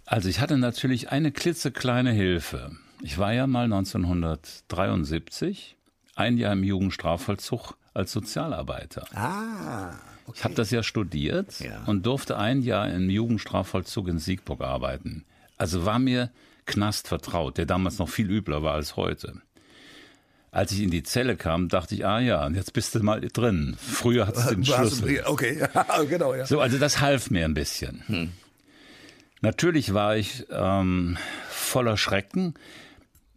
Also 0.06 0.28
ich 0.28 0.42
hatte 0.42 0.58
natürlich 0.58 1.12
eine 1.12 1.32
klitzekleine 1.32 2.12
Hilfe. 2.12 2.72
Ich 3.02 3.18
war 3.18 3.34
ja 3.34 3.48
mal 3.48 3.64
1973 3.66 5.78
ein 6.16 6.38
Jahr 6.38 6.54
im 6.54 6.64
Jugendstrafvollzug 6.64 7.76
als 7.94 8.12
Sozialarbeiter. 8.12 9.06
Ah. 9.16 9.94
Okay. 10.26 10.38
Ich 10.38 10.44
habe 10.44 10.56
das 10.56 10.72
ja 10.72 10.84
studiert 10.84 11.60
ja. 11.60 11.84
und 11.86 12.06
durfte 12.06 12.38
ein 12.38 12.62
Jahr 12.62 12.90
im 12.90 13.10
Jugendstrafvollzug 13.10 14.08
in 14.08 14.20
Siegburg 14.20 14.62
arbeiten. 14.62 15.26
Also 15.58 15.86
war 15.86 16.00
mir 16.00 16.32
Knast 16.66 17.10
vertraut, 17.10 17.58
der 17.58 17.66
damals 17.66 18.00
noch 18.00 18.10
viel 18.10 18.30
übler 18.30 18.64
war 18.64 18.74
als 18.74 18.96
heute. 18.96 19.42
Als 20.52 20.72
ich 20.72 20.82
in 20.82 20.92
die 20.92 21.04
Zelle 21.04 21.36
kam, 21.36 21.68
dachte 21.68 21.96
ich, 21.96 22.06
ah 22.06 22.20
ja, 22.20 22.48
jetzt 22.50 22.74
bist 22.74 22.96
du 22.96 23.00
mal 23.00 23.20
drin. 23.22 23.76
Früher 23.78 24.28
hat 24.28 24.38
es 24.38 24.48
den 24.48 24.64
Schlüssel. 24.66 25.24
Okay, 25.26 25.68
genau. 26.10 26.34
Ja. 26.36 26.46
So, 26.46 26.62
also 26.62 26.78
das 26.78 27.02
half 27.02 27.32
mir 27.32 27.44
ein 27.44 27.56
bisschen. 27.56 28.04
Hm. 28.08 28.32
Natürlich 29.42 29.94
war 29.94 30.16
ich 30.16 30.46
ähm, 30.52 31.18
voller 31.50 31.98
Schrecken. 31.98 32.54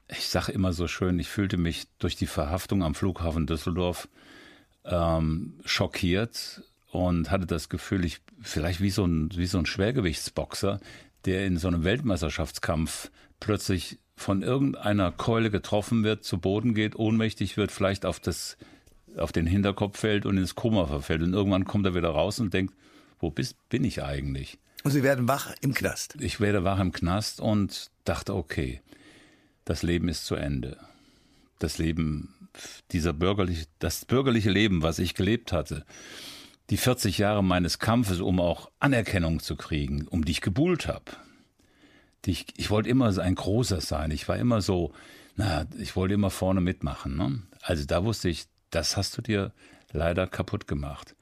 Ich 0.08 0.28
sage 0.28 0.52
immer 0.52 0.72
so 0.72 0.86
schön, 0.86 1.18
ich 1.18 1.28
fühlte 1.28 1.56
mich 1.56 1.86
durch 1.98 2.14
die 2.14 2.28
Verhaftung 2.28 2.84
am 2.84 2.94
Flughafen 2.94 3.46
Düsseldorf 3.46 4.08
ähm, 4.86 5.54
schockiert 5.64 6.62
und 6.90 7.30
hatte 7.30 7.46
das 7.46 7.68
Gefühl, 7.68 8.04
ich 8.04 8.20
vielleicht 8.40 8.80
wie 8.80 8.90
so 8.90 9.04
ein, 9.04 9.30
wie 9.34 9.46
so 9.46 9.58
ein 9.58 9.66
Schwergewichtsboxer, 9.66 10.80
der 11.24 11.46
in 11.46 11.58
so 11.58 11.68
einem 11.68 11.84
Weltmeisterschaftskampf 11.84 13.10
plötzlich 13.40 13.98
von 14.16 14.42
irgendeiner 14.42 15.12
Keule 15.12 15.50
getroffen 15.50 16.04
wird, 16.04 16.24
zu 16.24 16.38
Boden 16.38 16.74
geht, 16.74 16.96
ohnmächtig 16.96 17.56
wird, 17.56 17.70
vielleicht 17.70 18.06
auf 18.06 18.18
das, 18.18 18.56
auf 19.16 19.32
den 19.32 19.46
Hinterkopf 19.46 19.98
fällt 19.98 20.24
und 20.24 20.38
ins 20.38 20.54
Koma 20.54 20.86
verfällt. 20.86 21.22
Und 21.22 21.34
irgendwann 21.34 21.66
kommt 21.66 21.84
er 21.86 21.94
wieder 21.94 22.08
raus 22.08 22.40
und 22.40 22.54
denkt, 22.54 22.74
wo 23.18 23.30
bist, 23.30 23.56
bin 23.68 23.84
ich 23.84 24.02
eigentlich? 24.02 24.58
Und 24.84 24.92
Sie 24.92 25.02
werden 25.02 25.28
wach 25.28 25.52
im 25.60 25.74
Knast. 25.74 26.16
Ich 26.20 26.40
werde 26.40 26.64
wach 26.64 26.78
im 26.78 26.92
Knast 26.92 27.40
und 27.40 27.90
dachte, 28.04 28.34
okay, 28.34 28.80
das 29.64 29.82
Leben 29.82 30.08
ist 30.08 30.24
zu 30.24 30.36
Ende. 30.36 30.78
Das 31.58 31.78
Leben 31.78 32.35
dieser 32.92 33.12
bürgerliche, 33.12 33.66
das 33.78 34.04
bürgerliche 34.04 34.50
Leben, 34.50 34.82
was 34.82 34.98
ich 34.98 35.14
gelebt 35.14 35.52
hatte, 35.52 35.84
die 36.70 36.76
40 36.76 37.18
Jahre 37.18 37.44
meines 37.44 37.78
Kampfes, 37.78 38.20
um 38.20 38.40
auch 38.40 38.70
Anerkennung 38.80 39.40
zu 39.40 39.56
kriegen, 39.56 40.06
um 40.08 40.24
die 40.24 40.32
ich 40.32 40.40
gebuhlt 40.40 40.88
habe. 40.88 41.04
Ich, 42.24 42.46
ich 42.56 42.70
wollte 42.70 42.88
immer 42.88 43.16
ein 43.18 43.36
Großer 43.36 43.80
sein. 43.80 44.10
Ich 44.10 44.26
war 44.28 44.36
immer 44.36 44.60
so, 44.60 44.92
na, 45.36 45.66
ich 45.78 45.94
wollte 45.94 46.14
immer 46.14 46.30
vorne 46.30 46.60
mitmachen. 46.60 47.16
Ne? 47.16 47.42
Also 47.62 47.84
da 47.84 48.04
wusste 48.04 48.28
ich, 48.28 48.46
das 48.70 48.96
hast 48.96 49.16
du 49.16 49.22
dir 49.22 49.52
leider 49.92 50.26
kaputt 50.26 50.66
gemacht. 50.66 51.14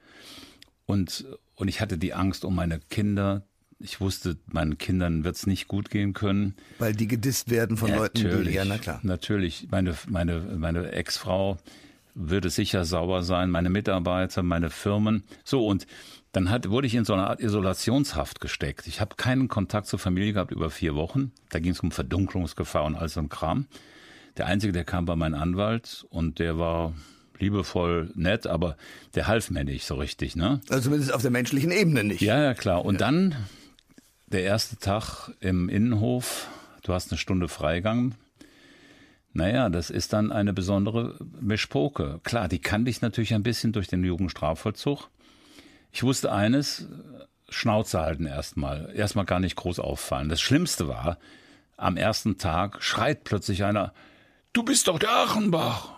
Und, 0.87 1.25
und 1.55 1.67
ich 1.67 1.79
hatte 1.79 1.97
die 1.97 2.13
Angst 2.13 2.43
um 2.43 2.55
meine 2.55 2.79
Kinder. 2.79 3.45
Ich 3.85 4.01
wusste, 4.01 4.35
meinen 4.51 4.77
Kindern 4.79 5.23
wird 5.23 5.35
es 5.35 5.45
nicht 5.45 5.67
gut 5.67 5.91
gehen 5.91 6.13
können. 6.13 6.55
Weil 6.79 6.93
die 6.93 7.07
gedisst 7.07 7.51
werden 7.51 7.77
von 7.77 7.89
Ja, 7.89 7.97
Leuten, 7.97 8.23
natürlich, 8.23 8.49
die, 8.49 8.55
ja, 8.55 8.65
na 8.65 8.79
klar. 8.79 8.99
Natürlich, 9.03 9.67
meine, 9.69 9.95
meine, 10.09 10.39
meine 10.57 10.91
Ex-Frau 10.91 11.57
würde 12.15 12.49
sicher 12.49 12.83
sauer 12.83 13.21
sein, 13.23 13.51
meine 13.51 13.69
Mitarbeiter, 13.69 14.41
meine 14.41 14.71
Firmen. 14.71 15.23
So, 15.43 15.67
und 15.67 15.85
dann 16.31 16.49
hat, 16.49 16.69
wurde 16.69 16.87
ich 16.87 16.95
in 16.95 17.05
so 17.05 17.13
eine 17.13 17.27
Art 17.27 17.39
Isolationshaft 17.41 18.41
gesteckt. 18.41 18.87
Ich 18.87 18.99
habe 19.01 19.15
keinen 19.17 19.49
Kontakt 19.49 19.85
zur 19.85 19.99
Familie 19.99 20.33
gehabt 20.33 20.51
über 20.51 20.71
vier 20.71 20.95
Wochen. 20.95 21.31
Da 21.49 21.59
ging 21.59 21.71
es 21.71 21.79
um 21.81 21.91
Verdunklungsgefahr 21.91 22.85
und 22.85 22.95
all 22.95 23.07
so 23.07 23.19
ein 23.19 23.29
Kram. 23.29 23.67
Der 24.37 24.47
Einzige, 24.47 24.73
der 24.73 24.83
kam, 24.83 25.07
war 25.07 25.15
mein 25.15 25.35
Anwalt 25.35 26.05
und 26.09 26.39
der 26.39 26.57
war 26.57 26.93
liebevoll 27.37 28.11
nett, 28.15 28.47
aber 28.47 28.77
der 29.13 29.27
half 29.27 29.49
mir 29.49 29.63
nicht 29.63 29.85
so 29.85 29.95
richtig, 29.95 30.35
ne? 30.35 30.61
Also 30.69 30.85
zumindest 30.85 31.13
auf 31.13 31.21
der 31.21 31.31
menschlichen 31.31 31.71
Ebene 31.71 32.03
nicht. 32.03 32.21
Ja, 32.21 32.41
ja, 32.41 32.53
klar. 32.53 32.83
Und 32.83 33.01
dann 33.01 33.35
der 34.35 34.43
erste 34.43 34.75
Tag 34.75 35.31
im 35.39 35.69
Innenhof. 35.69 36.49
Du 36.83 36.91
hast 36.91 37.09
eine 37.09 37.17
Stunde 37.17 37.47
Freigang. 37.47 38.15
Naja, 39.31 39.69
das 39.69 39.89
ist 39.89 40.11
dann 40.11 40.33
eine 40.33 40.51
besondere 40.51 41.15
Mischpoke. 41.39 42.19
Klar, 42.23 42.49
die 42.49 42.59
kannte 42.59 42.91
ich 42.91 42.99
natürlich 42.99 43.33
ein 43.33 43.43
bisschen 43.43 43.71
durch 43.71 43.87
den 43.87 44.03
Jugendstrafvollzug. 44.03 45.09
Ich 45.93 46.03
wusste 46.03 46.33
eines, 46.33 46.85
Schnauze 47.47 48.01
halten 48.01 48.25
erstmal. 48.25 48.91
Erstmal 48.93 49.23
gar 49.23 49.39
nicht 49.39 49.55
groß 49.55 49.79
auffallen. 49.79 50.27
Das 50.27 50.41
Schlimmste 50.41 50.89
war, 50.89 51.17
am 51.77 51.95
ersten 51.95 52.37
Tag 52.37 52.83
schreit 52.83 53.23
plötzlich 53.23 53.63
einer, 53.63 53.93
du 54.51 54.63
bist 54.63 54.89
doch 54.89 54.99
der 54.99 55.11
Achenbach. 55.11 55.93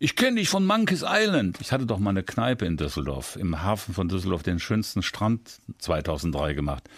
Ich 0.00 0.16
kenne 0.16 0.40
dich 0.40 0.48
von 0.48 0.66
Monkeys 0.66 1.04
Island. 1.06 1.58
Ich 1.60 1.70
hatte 1.70 1.86
doch 1.86 2.00
mal 2.00 2.10
eine 2.10 2.24
Kneipe 2.24 2.66
in 2.66 2.76
Düsseldorf, 2.76 3.36
im 3.36 3.62
Hafen 3.62 3.94
von 3.94 4.08
Düsseldorf, 4.08 4.42
den 4.42 4.58
schönsten 4.58 5.04
Strand 5.04 5.60
2003 5.78 6.54
gemacht. 6.54 6.88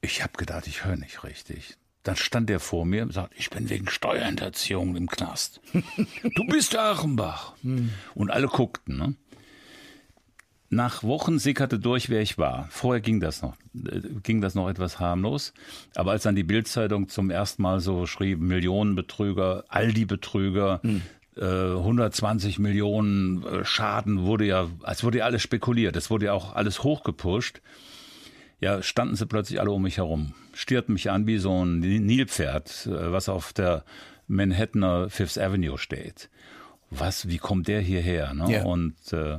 Ich 0.00 0.22
habe 0.22 0.32
gedacht, 0.36 0.66
ich 0.66 0.84
höre 0.84 0.96
nicht 0.96 1.24
richtig. 1.24 1.76
Dann 2.02 2.16
stand 2.16 2.48
der 2.48 2.60
vor 2.60 2.86
mir 2.86 3.02
und 3.02 3.12
sagt, 3.12 3.34
ich 3.36 3.50
bin 3.50 3.68
wegen 3.68 3.88
Steuerhinterziehung 3.88 4.96
im 4.96 5.08
Knast. 5.08 5.60
du 6.34 6.46
bist 6.46 6.72
der 6.72 6.82
Achenbach. 6.82 7.54
Und 8.14 8.30
alle 8.30 8.48
guckten. 8.48 8.96
Ne? 8.96 9.14
Nach 10.70 11.02
Wochen 11.02 11.38
sickerte 11.38 11.78
durch, 11.78 12.08
wer 12.08 12.22
ich 12.22 12.38
war. 12.38 12.68
Vorher 12.70 13.02
ging 13.02 13.20
das 13.20 13.42
noch, 13.42 13.56
äh, 13.74 14.00
ging 14.22 14.40
das 14.40 14.54
noch 14.54 14.68
etwas 14.70 14.98
harmlos. 14.98 15.52
Aber 15.94 16.12
als 16.12 16.22
dann 16.22 16.36
die 16.36 16.44
Bildzeitung 16.44 17.08
zum 17.08 17.28
ersten 17.28 17.60
Mal 17.60 17.80
so 17.80 18.06
schrieb, 18.06 18.38
Millionenbetrüger, 18.40 19.64
Aldi-Betrüger, 19.68 20.80
äh, 21.36 21.44
120 21.44 22.58
Millionen 22.58 23.44
äh, 23.44 23.64
Schaden, 23.64 24.22
wurde 24.22 24.46
ja, 24.46 24.68
als 24.82 25.04
wurde 25.04 25.18
ja 25.18 25.24
alles 25.24 25.42
spekuliert. 25.42 25.96
Es 25.96 26.08
wurde 26.08 26.26
ja 26.26 26.32
auch 26.32 26.54
alles 26.54 26.82
hochgepusht. 26.82 27.60
Ja, 28.60 28.82
standen 28.82 29.16
sie 29.16 29.26
plötzlich 29.26 29.58
alle 29.58 29.70
um 29.70 29.82
mich 29.82 29.96
herum, 29.96 30.34
stierten 30.52 30.92
mich 30.92 31.10
an 31.10 31.26
wie 31.26 31.38
so 31.38 31.64
ein 31.64 31.80
Nilpferd, 31.80 32.86
äh, 32.86 33.10
was 33.10 33.28
auf 33.28 33.52
der 33.52 33.84
Manhattaner 34.26 35.08
Fifth 35.08 35.38
Avenue 35.38 35.78
steht. 35.78 36.28
Was, 36.90 37.28
wie 37.28 37.38
kommt 37.38 37.68
der 37.68 37.80
hierher? 37.80 38.34
Ne? 38.34 38.52
Ja. 38.52 38.64
Und 38.64 38.94
äh, 39.12 39.38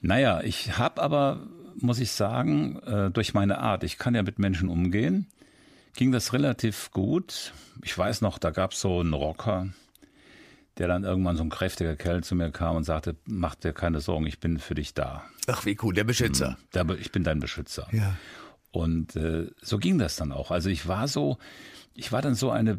naja, 0.00 0.42
ich 0.42 0.78
habe 0.78 1.02
aber, 1.02 1.46
muss 1.76 1.98
ich 1.98 2.12
sagen, 2.12 2.78
äh, 2.82 3.10
durch 3.10 3.34
meine 3.34 3.58
Art, 3.58 3.84
ich 3.84 3.96
kann 3.96 4.14
ja 4.14 4.22
mit 4.22 4.38
Menschen 4.38 4.68
umgehen, 4.68 5.26
ging 5.94 6.12
das 6.12 6.32
relativ 6.32 6.90
gut. 6.90 7.52
Ich 7.82 7.96
weiß 7.96 8.20
noch, 8.20 8.38
da 8.38 8.50
gab 8.50 8.72
es 8.72 8.80
so 8.80 9.00
einen 9.00 9.14
Rocker, 9.14 9.68
der 10.78 10.88
dann 10.88 11.04
irgendwann 11.04 11.36
so 11.36 11.42
ein 11.42 11.50
kräftiger 11.50 11.96
Kerl 11.96 12.22
zu 12.22 12.34
mir 12.34 12.50
kam 12.50 12.76
und 12.76 12.84
sagte, 12.84 13.16
mach 13.24 13.54
dir 13.54 13.72
keine 13.72 14.00
Sorgen, 14.00 14.26
ich 14.26 14.40
bin 14.40 14.58
für 14.58 14.74
dich 14.74 14.94
da. 14.94 15.24
Ach, 15.46 15.64
wie 15.64 15.76
cool, 15.82 15.94
der 15.94 16.04
Beschützer. 16.04 16.58
Be- 16.72 16.98
Ich 17.00 17.12
bin 17.12 17.24
dein 17.24 17.40
Beschützer. 17.40 17.88
Ja. 17.92 18.16
Und 18.72 19.16
äh, 19.16 19.46
so 19.62 19.78
ging 19.78 19.98
das 19.98 20.16
dann 20.16 20.32
auch. 20.32 20.50
Also 20.50 20.68
ich 20.68 20.86
war 20.86 21.08
so, 21.08 21.38
ich 21.94 22.12
war 22.12 22.20
dann 22.20 22.34
so 22.34 22.50
eine, 22.50 22.78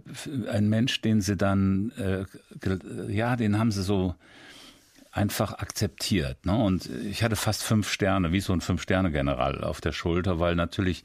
ein 0.51 0.69
Mensch, 0.69 1.01
den 1.01 1.21
sie 1.21 1.36
dann, 1.36 1.91
äh, 1.97 2.25
ja, 3.12 3.36
den 3.36 3.57
haben 3.57 3.71
sie 3.71 3.81
so 3.81 4.13
einfach 5.12 5.53
akzeptiert. 5.53 6.45
Ne? 6.45 6.55
Und 6.55 6.88
ich 7.10 7.23
hatte 7.23 7.36
fast 7.36 7.63
fünf 7.63 7.89
Sterne, 7.89 8.31
wie 8.31 8.41
so 8.41 8.53
ein 8.53 8.62
Fünf-Sterne-General 8.62 9.63
auf 9.63 9.81
der 9.81 9.91
Schulter, 9.91 10.39
weil 10.39 10.53
natürlich 10.55 11.03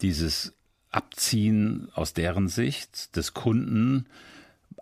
dieses 0.00 0.54
Abziehen 0.92 1.88
aus 1.94 2.12
deren 2.14 2.46
Sicht 2.48 3.16
des 3.16 3.34
Kunden, 3.34 4.06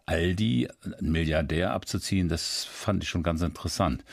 Aldi, 0.08 0.68
einen 0.82 1.12
Milliardär 1.12 1.72
abzuziehen, 1.72 2.28
das 2.28 2.64
fand 2.64 3.02
ich 3.02 3.10
schon 3.10 3.22
ganz 3.22 3.42
interessant. 3.42 4.04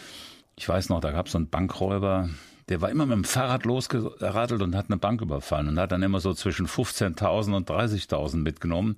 Ich 0.58 0.68
weiß 0.68 0.90
noch, 0.90 1.00
da 1.00 1.12
gab 1.12 1.28
es 1.28 1.32
so 1.32 1.38
einen 1.38 1.50
Bankräuber, 1.50 2.30
der 2.70 2.82
war 2.82 2.90
immer 2.90 3.06
mit 3.06 3.16
dem 3.16 3.24
Fahrrad 3.24 3.66
losgeradelt 3.66 4.62
und 4.62 4.76
hat 4.76 4.88
eine 4.90 4.98
Bank 4.98 5.22
überfallen 5.22 5.70
und 5.70 5.80
hat 5.80 5.92
dann 5.92 6.04
immer 6.04 6.20
so 6.20 6.34
zwischen 6.34 6.68
15.000 6.68 7.56
und 7.56 7.70
30.000 7.70 8.38
mitgenommen. 8.38 8.96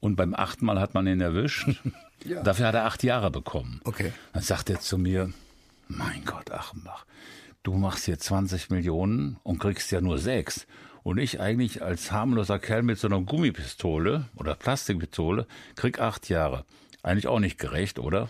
Und 0.00 0.16
beim 0.16 0.34
achten 0.34 0.64
Mal 0.66 0.80
hat 0.80 0.94
man 0.94 1.06
ihn 1.06 1.20
erwischt. 1.20 1.68
Dafür 2.44 2.68
hat 2.68 2.74
er 2.74 2.84
acht 2.84 3.02
Jahre 3.02 3.30
bekommen. 3.30 3.80
Okay. 3.84 4.12
Dann 4.32 4.42
sagt 4.42 4.70
er 4.70 4.80
zu 4.80 4.98
mir, 4.98 5.32
mein 5.88 6.24
Gott, 6.24 6.50
Achenbach, 6.50 7.06
du 7.62 7.74
machst 7.74 8.04
hier 8.04 8.18
20 8.18 8.70
Millionen 8.70 9.38
und 9.42 9.58
kriegst 9.58 9.90
ja 9.90 10.00
nur 10.00 10.18
sechs. 10.18 10.66
Und 11.02 11.18
ich 11.18 11.40
eigentlich 11.40 11.82
als 11.82 12.12
harmloser 12.12 12.58
Kerl 12.58 12.82
mit 12.82 12.98
so 12.98 13.08
einer 13.08 13.20
Gummipistole 13.20 14.26
oder 14.36 14.54
Plastikpistole 14.54 15.46
krieg 15.74 15.98
acht 15.98 16.28
Jahre. 16.28 16.64
Eigentlich 17.02 17.26
auch 17.26 17.38
nicht 17.40 17.58
gerecht, 17.58 17.98
oder? 17.98 18.28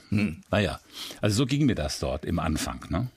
Naja, 0.51 0.79
also 1.21 1.39
so 1.39 1.47
ging 1.47 1.67
mir 1.67 1.75
das 1.75 1.99
dort 1.99 2.25
im 2.25 2.39
Anfang. 2.39 2.87
Ne? 2.89 3.09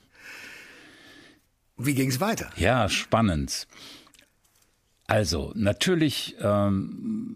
Wie 1.78 1.94
ging 1.94 2.10
es 2.10 2.20
weiter? 2.20 2.50
Ja, 2.56 2.90
spannend. 2.90 3.68
Also, 5.06 5.52
natürlich 5.56 6.36
ähm, 6.40 7.36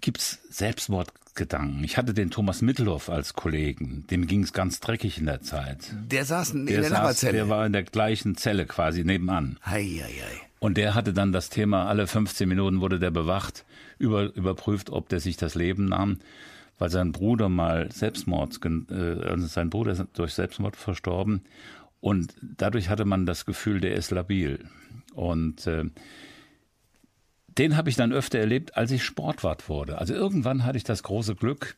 gibt's 0.00 0.38
Selbstmordgedanken. 0.48 1.84
Ich 1.84 1.98
hatte 1.98 2.14
den 2.14 2.30
Thomas 2.30 2.62
Mittelhoff 2.62 3.10
als 3.10 3.34
Kollegen. 3.34 4.06
Dem 4.10 4.26
ging's 4.26 4.52
ganz 4.54 4.80
dreckig 4.80 5.18
in 5.18 5.26
der 5.26 5.42
Zeit. 5.42 5.92
Der 5.92 6.24
saß 6.24 6.52
in 6.52 6.66
Der, 6.66 6.80
der 6.80 6.90
Nachbarzelle. 6.90 7.32
der 7.34 7.48
war 7.50 7.66
in 7.66 7.72
der 7.74 7.82
gleichen 7.82 8.36
Zelle 8.36 8.64
quasi 8.64 9.04
nebenan. 9.04 9.58
Hei, 9.66 9.84
hei, 9.84 10.12
hei. 10.12 10.40
Und 10.60 10.76
der 10.76 10.94
hatte 10.94 11.12
dann 11.12 11.32
das 11.32 11.48
Thema, 11.48 11.86
alle 11.86 12.06
15 12.06 12.48
Minuten 12.48 12.80
wurde 12.80 12.98
der 12.98 13.10
bewacht, 13.10 13.64
über, 13.98 14.34
überprüft, 14.36 14.90
ob 14.90 15.08
der 15.08 15.18
sich 15.18 15.36
das 15.36 15.54
Leben 15.54 15.86
nahm, 15.86 16.18
weil 16.78 16.90
sein 16.90 17.12
Bruder 17.12 17.48
mal 17.48 17.90
Selbstmord, 17.90 18.60
äh, 18.64 18.94
also 19.26 19.46
sein 19.46 19.70
Bruder 19.70 19.92
ist 19.92 20.04
durch 20.12 20.34
Selbstmord 20.34 20.76
verstorben. 20.76 21.42
Und 22.00 22.34
dadurch 22.40 22.88
hatte 22.88 23.04
man 23.04 23.26
das 23.26 23.46
Gefühl, 23.46 23.80
der 23.80 23.94
ist 23.94 24.10
labil. 24.10 24.64
Und 25.14 25.66
äh, 25.66 25.84
den 27.48 27.76
habe 27.76 27.90
ich 27.90 27.96
dann 27.96 28.12
öfter 28.12 28.38
erlebt, 28.38 28.76
als 28.76 28.90
ich 28.90 29.02
Sportwart 29.04 29.68
wurde. 29.68 29.98
Also 29.98 30.14
irgendwann 30.14 30.64
hatte 30.64 30.78
ich 30.78 30.84
das 30.84 31.02
große 31.02 31.34
Glück, 31.34 31.76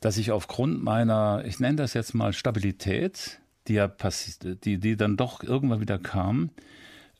dass 0.00 0.16
ich 0.16 0.30
aufgrund 0.30 0.82
meiner, 0.82 1.42
ich 1.44 1.60
nenne 1.60 1.76
das 1.76 1.94
jetzt 1.94 2.14
mal 2.14 2.32
Stabilität, 2.32 3.40
die 3.66 3.74
ja 3.74 3.86
passi- 3.86 4.54
die, 4.54 4.78
die 4.78 4.96
dann 4.96 5.16
doch 5.16 5.42
irgendwann 5.42 5.80
wieder 5.80 5.98
kam, 5.98 6.50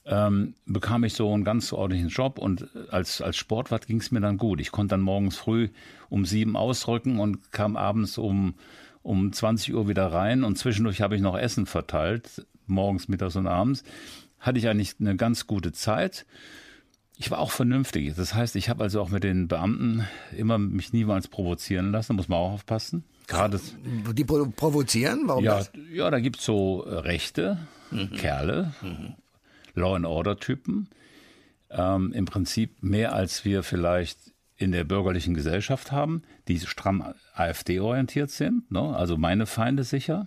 ähm, 0.08 0.54
bekam 0.64 1.04
ich 1.04 1.12
so 1.12 1.32
einen 1.32 1.44
ganz 1.44 1.72
ordentlichen 1.72 2.08
Job 2.08 2.38
und 2.38 2.66
als, 2.90 3.20
als 3.20 3.36
Sportwart 3.36 3.86
ging 3.86 4.00
es 4.00 4.10
mir 4.10 4.20
dann 4.20 4.38
gut. 4.38 4.60
Ich 4.60 4.72
konnte 4.72 4.94
dann 4.94 5.02
morgens 5.02 5.36
früh 5.36 5.68
um 6.08 6.24
sieben 6.24 6.56
ausrücken 6.56 7.20
und 7.20 7.52
kam 7.52 7.76
abends 7.76 8.16
um, 8.16 8.54
um 9.02 9.32
20 9.32 9.74
Uhr 9.74 9.86
wieder 9.86 10.06
rein 10.10 10.44
und 10.44 10.56
zwischendurch 10.56 11.02
habe 11.02 11.14
ich 11.14 11.20
noch 11.20 11.36
Essen 11.36 11.66
verteilt, 11.66 12.46
morgens, 12.66 13.08
mittags 13.08 13.36
und 13.36 13.46
abends. 13.46 13.84
Hatte 14.40 14.58
ich 14.58 14.68
eigentlich 14.68 14.94
eine 14.98 15.16
ganz 15.16 15.46
gute 15.46 15.72
Zeit. 15.72 16.24
Ich 17.16 17.30
war 17.30 17.40
auch 17.40 17.50
vernünftig. 17.50 18.14
Das 18.14 18.32
heißt, 18.32 18.56
ich 18.56 18.70
habe 18.70 18.84
also 18.84 19.02
auch 19.02 19.10
mit 19.10 19.24
den 19.24 19.48
Beamten 19.48 20.06
immer 20.36 20.56
mich 20.56 20.92
niemals 20.92 21.28
provozieren 21.28 21.92
lassen, 21.92 22.16
muss 22.16 22.28
man 22.28 22.38
auch 22.38 22.52
aufpassen. 22.52 23.04
Gerade 23.26 23.60
Die 24.14 24.24
pro 24.24 24.46
provozieren? 24.46 25.22
Warum 25.26 25.44
ja, 25.44 25.58
das? 25.58 25.72
ja, 25.92 26.10
da 26.10 26.18
gibt's 26.18 26.44
so 26.46 26.84
äh, 26.86 26.94
rechte 26.94 27.58
Kerle, 28.16 28.72
Law 28.82 29.16
and 29.82 30.06
Order 30.06 30.38
Typen. 30.38 30.88
Ähm, 31.70 32.12
Im 32.12 32.24
Prinzip 32.24 32.82
mehr 32.82 33.12
als 33.12 33.44
wir 33.44 33.62
vielleicht 33.62 34.18
in 34.56 34.72
der 34.72 34.84
bürgerlichen 34.84 35.34
Gesellschaft 35.34 35.92
haben, 35.92 36.22
die 36.48 36.58
stramm 36.60 37.14
AfD-orientiert 37.34 38.30
sind, 38.30 38.70
ne? 38.72 38.96
also 38.96 39.16
meine 39.16 39.46
Feinde 39.46 39.84
sicher. 39.84 40.26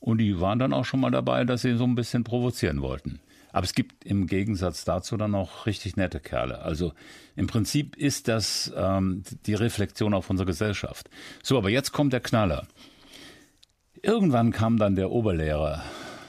Und 0.00 0.18
die 0.18 0.40
waren 0.40 0.58
dann 0.58 0.72
auch 0.72 0.84
schon 0.84 1.00
mal 1.00 1.10
dabei, 1.10 1.44
dass 1.44 1.62
sie 1.62 1.76
so 1.76 1.84
ein 1.84 1.94
bisschen 1.94 2.24
provozieren 2.24 2.80
wollten. 2.80 3.20
Aber 3.52 3.64
es 3.64 3.74
gibt 3.74 4.04
im 4.04 4.26
Gegensatz 4.26 4.84
dazu 4.84 5.16
dann 5.16 5.34
auch 5.34 5.66
richtig 5.66 5.96
nette 5.96 6.20
Kerle. 6.20 6.60
Also 6.60 6.92
im 7.36 7.46
Prinzip 7.46 7.96
ist 7.96 8.28
das 8.28 8.72
ähm, 8.76 9.22
die 9.46 9.54
Reflexion 9.54 10.12
auf 10.12 10.28
unsere 10.28 10.46
Gesellschaft. 10.46 11.08
So, 11.42 11.56
aber 11.56 11.70
jetzt 11.70 11.92
kommt 11.92 12.12
der 12.12 12.20
Knaller. 12.20 12.66
Irgendwann 14.02 14.52
kam 14.52 14.78
dann 14.78 14.94
der 14.94 15.10
Oberlehrer 15.10 15.82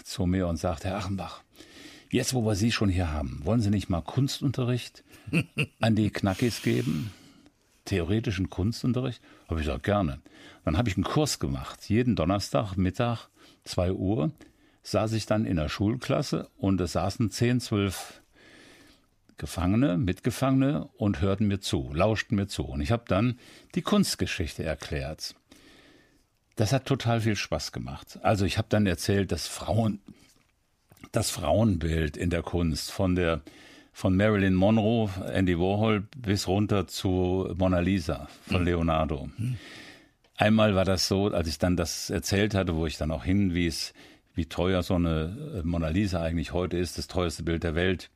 zu 0.04 0.26
mir 0.26 0.48
und 0.48 0.56
sagt, 0.56 0.86
Herr 0.86 0.98
Achenbach, 0.98 1.44
jetzt 2.12 2.34
wo 2.34 2.46
wir 2.46 2.56
Sie 2.56 2.72
schon 2.72 2.90
hier 2.90 3.12
haben, 3.12 3.42
wollen 3.44 3.62
Sie 3.62 3.70
nicht 3.70 3.90
mal 3.90 4.02
Kunstunterricht 4.02 5.04
an 5.80 5.96
die 5.96 6.10
Knackis 6.10 6.62
geben? 6.62 7.12
Theoretischen 7.86 8.50
Kunstunterricht? 8.50 9.22
Habe 9.48 9.60
ich 9.60 9.66
gesagt, 9.66 9.84
gerne. 9.84 10.20
Dann 10.66 10.78
habe 10.78 10.90
ich 10.90 10.98
einen 10.98 11.06
Kurs 11.06 11.40
gemacht. 11.40 11.90
Jeden 11.90 12.16
Donnerstag, 12.16 12.76
Mittag, 12.76 13.30
2 13.64 13.94
Uhr, 13.94 14.32
saß 14.84 15.14
ich 15.14 15.26
dann 15.26 15.46
in 15.46 15.58
der 15.58 15.70
Schulklasse 15.70 16.50
und 16.58 16.80
es 16.82 16.94
saßen 16.94 17.32
10, 17.32 17.62
12 17.62 18.22
Gefangene, 19.38 19.98
Mitgefangene 19.98 20.90
und 20.98 21.22
hörten 21.22 21.48
mir 21.48 21.60
zu, 21.60 21.92
lauschten 21.94 22.36
mir 22.36 22.48
zu. 22.48 22.64
Und 22.66 22.82
ich 22.82 22.92
habe 22.92 23.04
dann 23.08 23.40
die 23.76 23.84
Kunstgeschichte 23.84 24.64
erklärt. 24.64 25.36
Das 26.56 26.74
hat 26.74 26.86
total 26.86 27.22
viel 27.22 27.36
Spaß 27.36 27.72
gemacht. 27.72 28.18
Also 28.24 28.46
ich 28.46 28.58
habe 28.58 28.68
dann 28.70 28.88
erzählt, 28.88 29.32
dass 29.32 29.48
Frauen, 29.48 30.02
das 31.12 31.30
Frauenbild 31.30 32.18
in 32.18 32.30
der 32.30 32.44
Kunst 32.44 32.92
von 32.92 33.16
der 33.16 33.42
von 33.94 34.16
Marilyn 34.16 34.54
Monroe, 34.54 35.10
Andy 35.34 35.58
Warhol 35.58 36.08
bis 36.16 36.48
runter 36.48 36.86
zu 36.86 37.52
Mona 37.58 37.80
Lisa 37.80 38.28
von 38.48 38.64
Leonardo. 38.64 39.28
Einmal 40.36 40.76
war 40.76 40.86
das 40.86 41.08
so, 41.08 41.30
als 41.30 41.48
ich 41.48 41.58
dann 41.58 41.76
das 41.76 42.12
erzählt 42.12 42.54
hatte, 42.54 42.76
wo 42.76 42.86
ich 42.86 42.98
dann 42.98 43.10
auch 43.10 43.24
hinwies, 43.24 43.96
wie 44.36 44.46
teuer 44.46 44.84
so 44.84 44.94
eine 44.94 45.64
Mona 45.64 45.88
Lisa 45.88 46.22
eigentlich 46.22 46.54
heute 46.54 46.78
ist, 46.78 47.00
das 47.00 47.08
teuerste 47.08 47.42
Bild 47.42 47.64
der 47.64 47.74
Welt. 47.74 48.12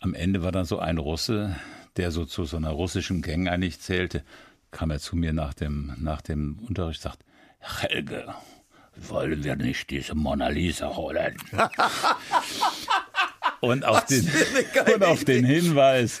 Am 0.00 0.14
Ende 0.14 0.42
war 0.42 0.52
dann 0.52 0.64
so 0.64 0.78
ein 0.78 0.96
Russe, 0.96 1.54
der 1.98 2.10
so 2.10 2.24
zu 2.24 2.46
so 2.46 2.56
einer 2.56 2.70
russischen 2.70 3.20
Gang 3.20 3.46
eigentlich 3.48 3.80
zählte, 3.80 4.24
kam 4.70 4.90
er 4.90 5.00
zu 5.00 5.16
mir 5.16 5.34
nach 5.34 5.52
dem, 5.52 5.92
nach 5.98 6.22
dem 6.22 6.58
Unterricht, 6.66 7.02
sagt, 7.02 7.24
Helge, 7.58 8.34
wollen 8.96 9.44
wir 9.44 9.56
nicht 9.56 9.90
diese 9.90 10.14
Mona 10.14 10.48
Lisa 10.48 10.94
holen? 10.96 11.36
Und 13.60 13.84
auf, 13.86 14.04
den, 14.04 14.28
und 14.94 15.04
auf 15.04 15.24
den 15.24 15.44
Hinweis, 15.44 16.20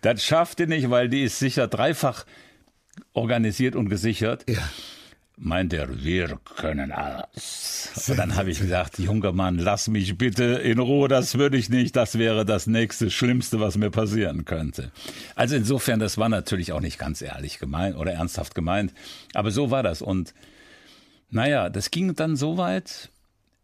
das 0.00 0.24
schafft 0.24 0.58
ihr 0.58 0.66
nicht, 0.66 0.90
weil 0.90 1.08
die 1.08 1.22
ist 1.22 1.38
sicher 1.38 1.68
dreifach 1.68 2.26
organisiert 3.12 3.76
und 3.76 3.88
gesichert. 3.88 4.44
Ja. 4.48 4.58
Meint 5.36 5.72
er, 5.72 6.02
wir 6.04 6.38
können 6.56 6.92
alles. 6.92 8.08
Und 8.08 8.18
dann 8.18 8.36
habe 8.36 8.50
ich 8.50 8.58
gesagt, 8.58 8.98
junger 8.98 9.32
Mann, 9.32 9.58
lass 9.58 9.88
mich 9.88 10.18
bitte 10.18 10.44
in 10.44 10.78
Ruhe, 10.78 11.08
das 11.08 11.38
würde 11.38 11.56
ich 11.56 11.70
nicht, 11.70 11.96
das 11.96 12.18
wäre 12.18 12.44
das 12.44 12.66
nächste 12.66 13.10
Schlimmste, 13.10 13.58
was 13.58 13.78
mir 13.78 13.90
passieren 13.90 14.44
könnte. 14.44 14.90
Also 15.36 15.56
insofern, 15.56 15.98
das 15.98 16.18
war 16.18 16.28
natürlich 16.28 16.72
auch 16.72 16.80
nicht 16.80 16.98
ganz 16.98 17.22
ehrlich 17.22 17.58
gemeint 17.58 17.96
oder 17.96 18.12
ernsthaft 18.12 18.54
gemeint, 18.54 18.92
aber 19.32 19.50
so 19.50 19.70
war 19.70 19.82
das. 19.82 20.02
Und 20.02 20.34
naja, 21.30 21.70
das 21.70 21.90
ging 21.90 22.14
dann 22.14 22.36
so 22.36 22.56
weit, 22.56 23.10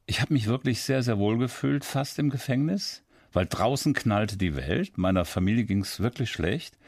ich 0.06 0.20
habe 0.20 0.32
mich 0.32 0.46
wirklich 0.46 0.82
sehr, 0.82 1.02
sehr 1.02 1.18
wohl 1.18 1.38
gefühlt, 1.38 1.84
fast 1.84 2.18
im 2.18 2.30
Gefängnis 2.30 3.02
weil 3.36 3.44
draußen 3.44 3.92
knallte 3.92 4.38
die 4.38 4.56
Welt, 4.56 4.96
meiner 4.96 5.26
Familie 5.26 5.64
ging 5.64 5.82
es 5.82 6.00
wirklich 6.00 6.30
schlecht 6.30 6.78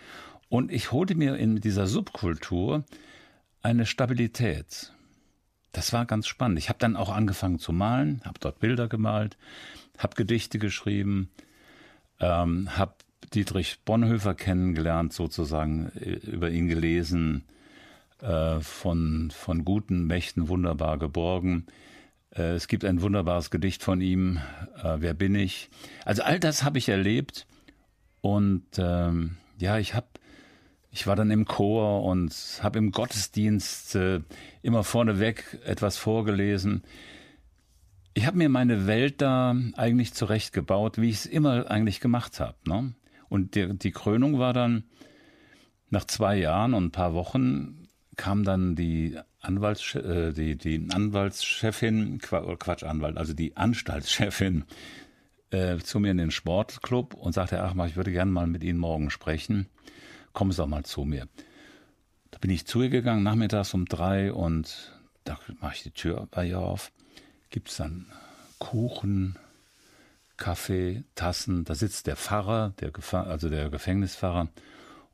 und 0.49 0.73
ich 0.73 0.93
holte 0.93 1.15
mir 1.15 1.37
in 1.37 1.61
dieser 1.61 1.87
Subkultur 1.87 2.85
eine 3.61 3.85
Stabilität. 3.85 4.95
Das 5.73 5.93
war 5.93 6.07
ganz 6.07 6.27
spannend. 6.27 6.59
Ich 6.59 6.71
habe 6.71 6.79
dann 6.79 6.97
auch 6.97 7.11
angefangen 7.11 7.59
zu 7.59 7.75
malen, 7.75 8.23
habe 8.25 8.39
dort 8.41 8.61
Bilder 8.61 8.89
gemalt, 8.89 9.37
habe 9.99 10.15
Gedichte 10.15 10.59
geschrieben, 10.59 11.29
ähm, 12.19 12.75
habe 12.79 12.95
Dietrich 13.35 13.81
Bonhoeffer 13.85 14.35
kennengelernt, 14.35 15.13
sozusagen 15.13 15.93
äh, 15.97 16.13
über 16.31 16.49
ihn 16.49 16.67
gelesen, 16.67 17.45
äh, 18.21 18.61
von, 18.61 19.31
von 19.31 19.65
guten 19.65 20.07
Mächten 20.07 20.49
wunderbar 20.49 20.99
geborgen. 20.99 21.67
Äh, 22.31 22.55
es 22.55 22.69
gibt 22.69 22.85
ein 22.85 23.03
wunderbares 23.03 23.51
Gedicht 23.51 23.83
von 23.83 24.01
ihm, 24.01 24.39
äh, 24.83 24.97
Wer 24.99 25.15
bin 25.15 25.35
ich? 25.35 25.71
Also 26.05 26.23
all 26.23 26.41
das 26.41 26.65
habe 26.65 26.79
ich 26.79 26.89
erlebt 26.89 27.47
und 28.21 28.65
ähm, 28.79 29.37
ja, 29.59 29.79
ich 29.79 29.95
habe 29.95 30.07
ich 30.91 31.07
war 31.07 31.17
dann 31.17 31.31
im 31.31 31.45
Chor 31.45 32.03
und 32.03 32.33
habe 32.63 32.79
im 32.79 32.93
Gottesdienst 32.93 33.95
äh, 33.95 34.21
immer 34.63 34.85
vorneweg 34.85 35.61
etwas 35.65 35.97
vorgelesen. 35.97 36.83
Ich 38.15 38.27
habe 38.27 38.39
mir 38.39 38.49
meine 38.49 38.87
Welt 38.87 39.21
da 39.21 39.55
eigentlich 39.77 40.15
zurechtgebaut, 40.15 40.99
wie 40.99 41.11
ich 41.11 41.17
es 41.17 41.27
immer 41.27 41.71
eigentlich 41.71 42.01
gemacht 42.01 42.41
habe. 42.41 42.57
Ne? 42.67 42.95
Und 43.29 43.55
die, 43.55 43.79
die 43.79 43.93
Krönung 43.93 44.39
war 44.39 44.53
dann 44.53 44.85
nach 45.91 46.05
zwei 46.05 46.37
Jahren 46.37 46.75
und 46.75 46.87
ein 46.87 46.91
paar 46.93 47.15
Wochen 47.15 47.88
kam 48.19 48.45
dann 48.45 48.77
die 48.77 49.19
Anwalts, 49.41 49.95
äh, 49.95 50.35
die, 50.35 50.57
die 50.57 50.87
Anwaltschefin, 50.93 52.19
Quatsch, 52.19 52.83
Anwalt, 52.83 53.17
also 53.17 53.33
die 53.33 53.57
Anstaltschefin 53.57 54.65
äh, 55.51 55.79
zu 55.79 56.01
mir 56.01 56.11
in 56.11 56.19
den 56.19 56.31
Sportclub 56.31 57.15
und 57.15 57.33
sagte, 57.33 57.63
ach, 57.63 57.75
ich 57.87 57.97
würde 57.97 58.13
gerne 58.13 58.31
mal 58.31 58.47
mit 58.47 58.63
Ihnen 58.63 58.79
morgen 58.79 59.09
sprechen. 59.09 59.67
Kommen 60.35 60.51
Sie 60.51 60.59
doch 60.59 60.67
mal 60.67 60.85
zu 60.85 61.05
mir. 61.05 61.29
Da 62.31 62.39
bin 62.39 62.51
ich 62.51 62.67
zu 62.67 62.83
ihr 62.83 62.91
gegangen, 62.91 63.23
nachmittags 63.23 63.73
um 63.73 63.87
drei 63.87 64.33
und 64.33 64.93
da 65.25 65.39
mache 65.61 65.77
ich 65.77 65.83
die 65.85 65.91
Tür 65.93 66.29
bei 66.31 66.47
ihr 66.47 66.59
auf. 66.59 66.93
Gibt 67.51 67.71
es 67.71 67.77
dann 67.77 68.07
Kuchen, 68.59 69.39
Kaffee, 70.37 71.05
Tassen. 71.15 71.65
Da 71.65 71.75
sitzt 71.75 72.07
der 72.07 72.17
Pfarrer, 72.17 72.75
der 72.81 72.93
also 73.13 73.49
der 73.49 73.71
Gefängnispfarrer. 73.71 74.49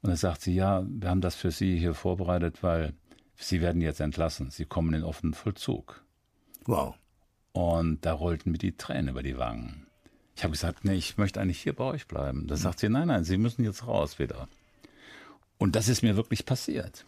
Und 0.04 0.10
da 0.10 0.16
sagt 0.16 0.42
sie, 0.42 0.54
ja, 0.54 0.84
wir 0.86 1.08
haben 1.08 1.22
das 1.22 1.34
für 1.34 1.50
Sie 1.50 1.78
hier 1.78 1.94
vorbereitet, 1.94 2.62
weil 2.62 2.92
Sie 3.36 3.62
werden 3.62 3.80
jetzt 3.80 4.00
entlassen. 4.00 4.50
Sie 4.50 4.66
kommen 4.66 4.92
in 4.92 5.02
offenen 5.02 5.32
Vollzug. 5.32 6.04
Wow. 6.66 6.94
Und 7.52 8.04
da 8.04 8.12
rollten 8.12 8.50
mir 8.50 8.58
die 8.58 8.76
Tränen 8.76 9.08
über 9.08 9.22
die 9.22 9.38
Wangen. 9.38 9.86
Ich 10.36 10.44
habe 10.44 10.52
gesagt, 10.52 10.84
nee, 10.84 10.92
ich 10.92 11.16
möchte 11.16 11.40
eigentlich 11.40 11.62
hier 11.62 11.72
bei 11.72 11.84
euch 11.84 12.06
bleiben. 12.06 12.46
Da 12.48 12.56
sagt 12.56 12.80
sie, 12.80 12.90
nein, 12.90 13.08
nein, 13.08 13.24
Sie 13.24 13.38
müssen 13.38 13.64
jetzt 13.64 13.86
raus 13.86 14.18
wieder. 14.18 14.46
Und 15.56 15.74
das 15.74 15.88
ist 15.88 16.02
mir 16.02 16.16
wirklich 16.16 16.44
passiert. 16.44 17.06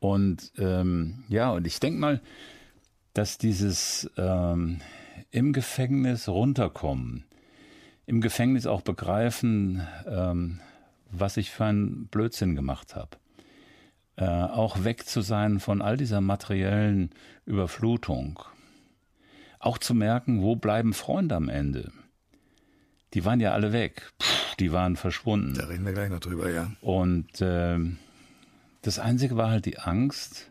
Und 0.00 0.50
ähm, 0.58 1.22
ja, 1.28 1.52
und 1.52 1.68
ich 1.68 1.78
denke 1.78 2.00
mal, 2.00 2.20
dass 3.14 3.38
dieses 3.38 4.10
ähm, 4.16 4.80
im 5.30 5.52
Gefängnis 5.52 6.26
runterkommen, 6.28 7.26
im 8.06 8.20
Gefängnis 8.20 8.66
auch 8.66 8.80
begreifen, 8.80 9.86
ähm, 10.04 10.58
was 11.12 11.36
ich 11.36 11.50
für 11.50 11.66
einen 11.66 12.06
Blödsinn 12.08 12.56
gemacht 12.56 12.96
habe, 12.96 13.16
äh, 14.16 14.24
auch 14.24 14.84
weg 14.84 15.06
zu 15.06 15.20
sein 15.20 15.60
von 15.60 15.82
all 15.82 15.96
dieser 15.96 16.20
materiellen 16.20 17.10
Überflutung. 17.44 18.40
Auch 19.58 19.78
zu 19.78 19.94
merken, 19.94 20.42
wo 20.42 20.56
bleiben 20.56 20.92
Freunde 20.92 21.36
am 21.36 21.48
Ende? 21.48 21.92
Die 23.14 23.24
waren 23.24 23.40
ja 23.40 23.52
alle 23.52 23.72
weg. 23.72 24.12
Puh, 24.18 24.26
die 24.58 24.72
waren 24.72 24.96
verschwunden. 24.96 25.54
Da 25.54 25.66
reden 25.66 25.84
wir 25.84 25.92
gleich 25.92 26.10
noch 26.10 26.20
drüber, 26.20 26.50
ja. 26.50 26.72
Und 26.80 27.40
äh, 27.40 27.78
das 28.82 28.98
Einzige 28.98 29.36
war 29.36 29.50
halt 29.50 29.66
die 29.66 29.78
Angst 29.78 30.50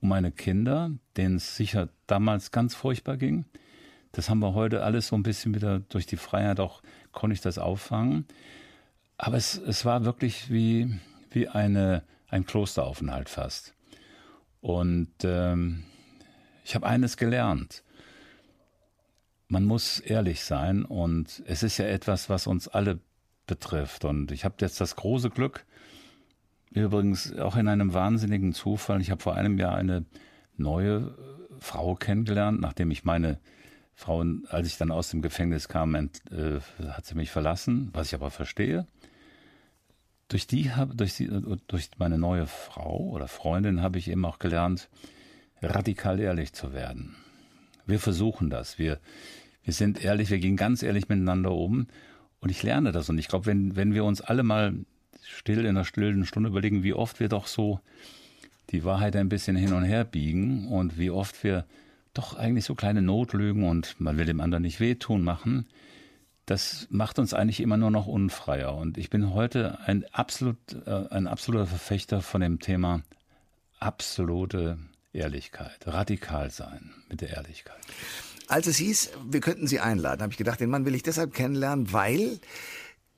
um 0.00 0.08
meine 0.08 0.30
Kinder, 0.32 0.90
denen 1.16 1.36
es 1.36 1.56
sicher 1.56 1.88
damals 2.06 2.52
ganz 2.52 2.74
furchtbar 2.74 3.16
ging. 3.16 3.44
Das 4.12 4.28
haben 4.28 4.40
wir 4.40 4.54
heute 4.54 4.82
alles 4.82 5.08
so 5.08 5.16
ein 5.16 5.22
bisschen 5.22 5.54
wieder 5.54 5.80
durch 5.80 6.06
die 6.06 6.16
Freiheit 6.16 6.58
auch, 6.60 6.82
konnte 7.12 7.34
ich 7.34 7.40
das 7.40 7.58
auffangen. 7.58 8.26
Aber 9.22 9.36
es, 9.36 9.58
es 9.58 9.84
war 9.84 10.06
wirklich 10.06 10.50
wie, 10.50 10.98
wie 11.30 11.46
eine 11.46 12.04
ein 12.28 12.46
Klosteraufenthalt 12.46 13.28
fast. 13.28 13.74
Und 14.62 15.12
ähm, 15.24 15.84
ich 16.64 16.74
habe 16.74 16.86
eines 16.86 17.18
gelernt. 17.18 17.84
Man 19.48 19.64
muss 19.64 20.00
ehrlich 20.00 20.42
sein 20.42 20.86
und 20.86 21.42
es 21.44 21.62
ist 21.62 21.76
ja 21.76 21.84
etwas, 21.84 22.30
was 22.30 22.46
uns 22.46 22.66
alle 22.66 22.98
betrifft. 23.46 24.06
Und 24.06 24.32
ich 24.32 24.46
habe 24.46 24.54
jetzt 24.60 24.80
das 24.80 24.96
große 24.96 25.28
Glück, 25.28 25.66
übrigens 26.70 27.36
auch 27.36 27.56
in 27.56 27.68
einem 27.68 27.92
wahnsinnigen 27.92 28.54
Zufall, 28.54 29.02
ich 29.02 29.10
habe 29.10 29.22
vor 29.22 29.34
einem 29.34 29.58
Jahr 29.58 29.74
eine 29.74 30.06
neue 30.56 31.14
Frau 31.58 31.94
kennengelernt, 31.94 32.58
nachdem 32.58 32.90
ich 32.90 33.04
meine 33.04 33.38
Frau, 33.94 34.24
als 34.48 34.66
ich 34.66 34.78
dann 34.78 34.90
aus 34.90 35.10
dem 35.10 35.20
Gefängnis 35.20 35.68
kam, 35.68 35.94
ent, 35.94 36.22
äh, 36.30 36.60
hat 36.88 37.04
sie 37.04 37.16
mich 37.16 37.30
verlassen, 37.30 37.90
was 37.92 38.06
ich 38.06 38.14
aber 38.14 38.30
verstehe 38.30 38.86
durch 40.30 40.46
die 40.46 40.70
habe, 40.70 40.94
durch, 40.94 41.14
die, 41.14 41.28
durch 41.66 41.90
meine 41.98 42.16
neue 42.16 42.46
Frau 42.46 42.98
oder 42.98 43.28
Freundin 43.28 43.82
habe 43.82 43.98
ich 43.98 44.08
eben 44.08 44.24
auch 44.24 44.38
gelernt, 44.38 44.88
radikal 45.60 46.20
ehrlich 46.20 46.52
zu 46.52 46.72
werden. 46.72 47.16
Wir 47.84 47.98
versuchen 47.98 48.48
das. 48.48 48.78
Wir, 48.78 49.00
wir 49.64 49.74
sind 49.74 50.02
ehrlich, 50.02 50.30
wir 50.30 50.38
gehen 50.38 50.56
ganz 50.56 50.82
ehrlich 50.82 51.08
miteinander 51.08 51.52
um. 51.52 51.88
Und 52.40 52.50
ich 52.50 52.62
lerne 52.62 52.92
das. 52.92 53.10
Und 53.10 53.18
ich 53.18 53.26
glaube, 53.26 53.46
wenn, 53.46 53.74
wenn 53.74 53.92
wir 53.92 54.04
uns 54.04 54.20
alle 54.20 54.44
mal 54.44 54.74
still 55.22 55.60
in 55.60 55.70
einer 55.70 55.84
stillen 55.84 56.24
Stunde 56.24 56.48
überlegen, 56.48 56.84
wie 56.84 56.94
oft 56.94 57.18
wir 57.18 57.28
doch 57.28 57.48
so 57.48 57.80
die 58.70 58.84
Wahrheit 58.84 59.16
ein 59.16 59.28
bisschen 59.28 59.56
hin 59.56 59.72
und 59.72 59.82
her 59.82 60.04
biegen 60.04 60.68
und 60.68 60.96
wie 60.96 61.10
oft 61.10 61.42
wir 61.42 61.66
doch 62.14 62.36
eigentlich 62.36 62.64
so 62.64 62.76
kleine 62.76 63.02
Notlügen 63.02 63.64
und 63.64 64.00
man 64.00 64.16
will 64.16 64.26
dem 64.26 64.40
anderen 64.40 64.62
nicht 64.62 64.78
wehtun 64.78 65.22
machen, 65.22 65.66
das 66.50 66.88
macht 66.90 67.20
uns 67.20 67.32
eigentlich 67.32 67.60
immer 67.60 67.76
nur 67.76 67.92
noch 67.92 68.08
unfreier. 68.08 68.74
Und 68.74 68.98
ich 68.98 69.08
bin 69.08 69.32
heute 69.34 69.78
ein, 69.86 70.04
absolut, 70.10 70.56
äh, 70.84 71.06
ein 71.10 71.28
absoluter 71.28 71.68
Verfechter 71.68 72.22
von 72.22 72.40
dem 72.40 72.58
Thema 72.58 73.02
absolute 73.78 74.76
Ehrlichkeit, 75.12 75.86
radikal 75.86 76.50
sein 76.50 76.90
mit 77.08 77.20
der 77.20 77.30
Ehrlichkeit. 77.30 77.78
als 78.48 78.66
es 78.66 78.78
hieß, 78.78 79.12
wir 79.30 79.38
könnten 79.38 79.68
Sie 79.68 79.78
einladen, 79.78 80.22
habe 80.22 80.32
ich 80.32 80.38
gedacht, 80.38 80.58
den 80.58 80.70
Mann 80.70 80.84
will 80.84 80.96
ich 80.96 81.04
deshalb 81.04 81.34
kennenlernen, 81.34 81.92
weil 81.92 82.40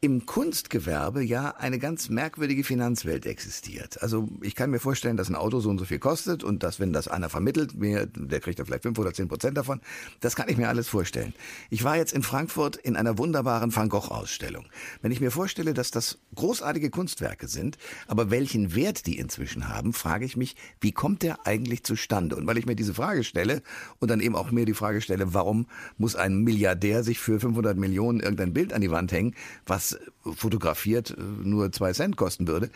im 0.04 0.26
Kunstgewerbe 0.26 1.22
ja 1.22 1.54
eine 1.58 1.78
ganz 1.78 2.08
merkwürdige 2.08 2.64
Finanzwelt 2.64 3.24
existiert. 3.24 4.02
Also 4.02 4.28
ich 4.40 4.56
kann 4.56 4.68
mir 4.72 4.80
vorstellen, 4.80 5.16
dass 5.16 5.28
ein 5.28 5.36
Auto 5.36 5.60
so 5.60 5.70
und 5.70 5.78
so 5.78 5.84
viel 5.84 6.00
kostet 6.00 6.42
und 6.42 6.64
dass, 6.64 6.80
wenn 6.80 6.92
das 6.92 7.06
einer 7.06 7.28
vermittelt, 7.28 7.76
mir, 7.76 8.06
der 8.06 8.40
kriegt 8.40 8.58
da 8.58 8.64
vielleicht 8.64 8.82
fünf 8.82 8.98
oder 8.98 9.14
zehn 9.14 9.28
Prozent 9.28 9.56
davon. 9.56 9.80
Das 10.18 10.34
kann 10.34 10.48
ich 10.48 10.56
mir 10.56 10.68
alles 10.68 10.88
vorstellen. 10.88 11.34
Ich 11.70 11.84
war 11.84 11.96
jetzt 11.96 12.12
in 12.14 12.24
Frankfurt 12.24 12.74
in 12.74 12.96
einer 12.96 13.16
wunderbaren 13.16 13.74
Van 13.76 13.88
Gogh-Ausstellung. 13.88 14.64
Wenn 15.02 15.12
ich 15.12 15.20
mir 15.20 15.30
vorstelle, 15.30 15.72
dass 15.72 15.92
das 15.92 16.18
großartige 16.34 16.90
Kunstwerke 16.90 17.46
sind, 17.46 17.78
aber 18.08 18.28
welchen 18.32 18.74
Wert 18.74 19.06
die 19.06 19.18
inzwischen 19.18 19.68
haben, 19.68 19.92
frage 19.92 20.24
ich 20.24 20.36
mich, 20.36 20.56
wie 20.80 20.90
kommt 20.90 21.22
der 21.22 21.46
eigentlich 21.46 21.84
zustande? 21.84 22.34
Und 22.34 22.48
weil 22.48 22.58
ich 22.58 22.66
mir 22.66 22.74
diese 22.74 22.94
Frage 22.94 23.22
stelle 23.22 23.62
und 24.00 24.10
dann 24.10 24.18
eben 24.18 24.34
auch 24.34 24.50
mir 24.50 24.64
die 24.64 24.74
Frage 24.74 25.00
stelle, 25.00 25.32
warum 25.32 25.68
muss 25.96 26.16
ein 26.16 26.38
Milliardär 26.38 27.04
sich 27.04 27.20
für 27.20 27.38
500 27.38 27.76
Millionen 27.76 28.18
irgendein 28.18 28.52
Bild 28.52 28.72
an 28.72 28.80
die 28.80 28.90
Wand 28.90 29.12
hängen, 29.12 29.36
was 29.64 29.91
fotografiert 30.24 31.10
äh, 31.10 31.20
nur 31.20 31.72
zwei 31.72 31.92
Cent 31.92 32.16
kosten 32.16 32.46
würde, 32.46 32.70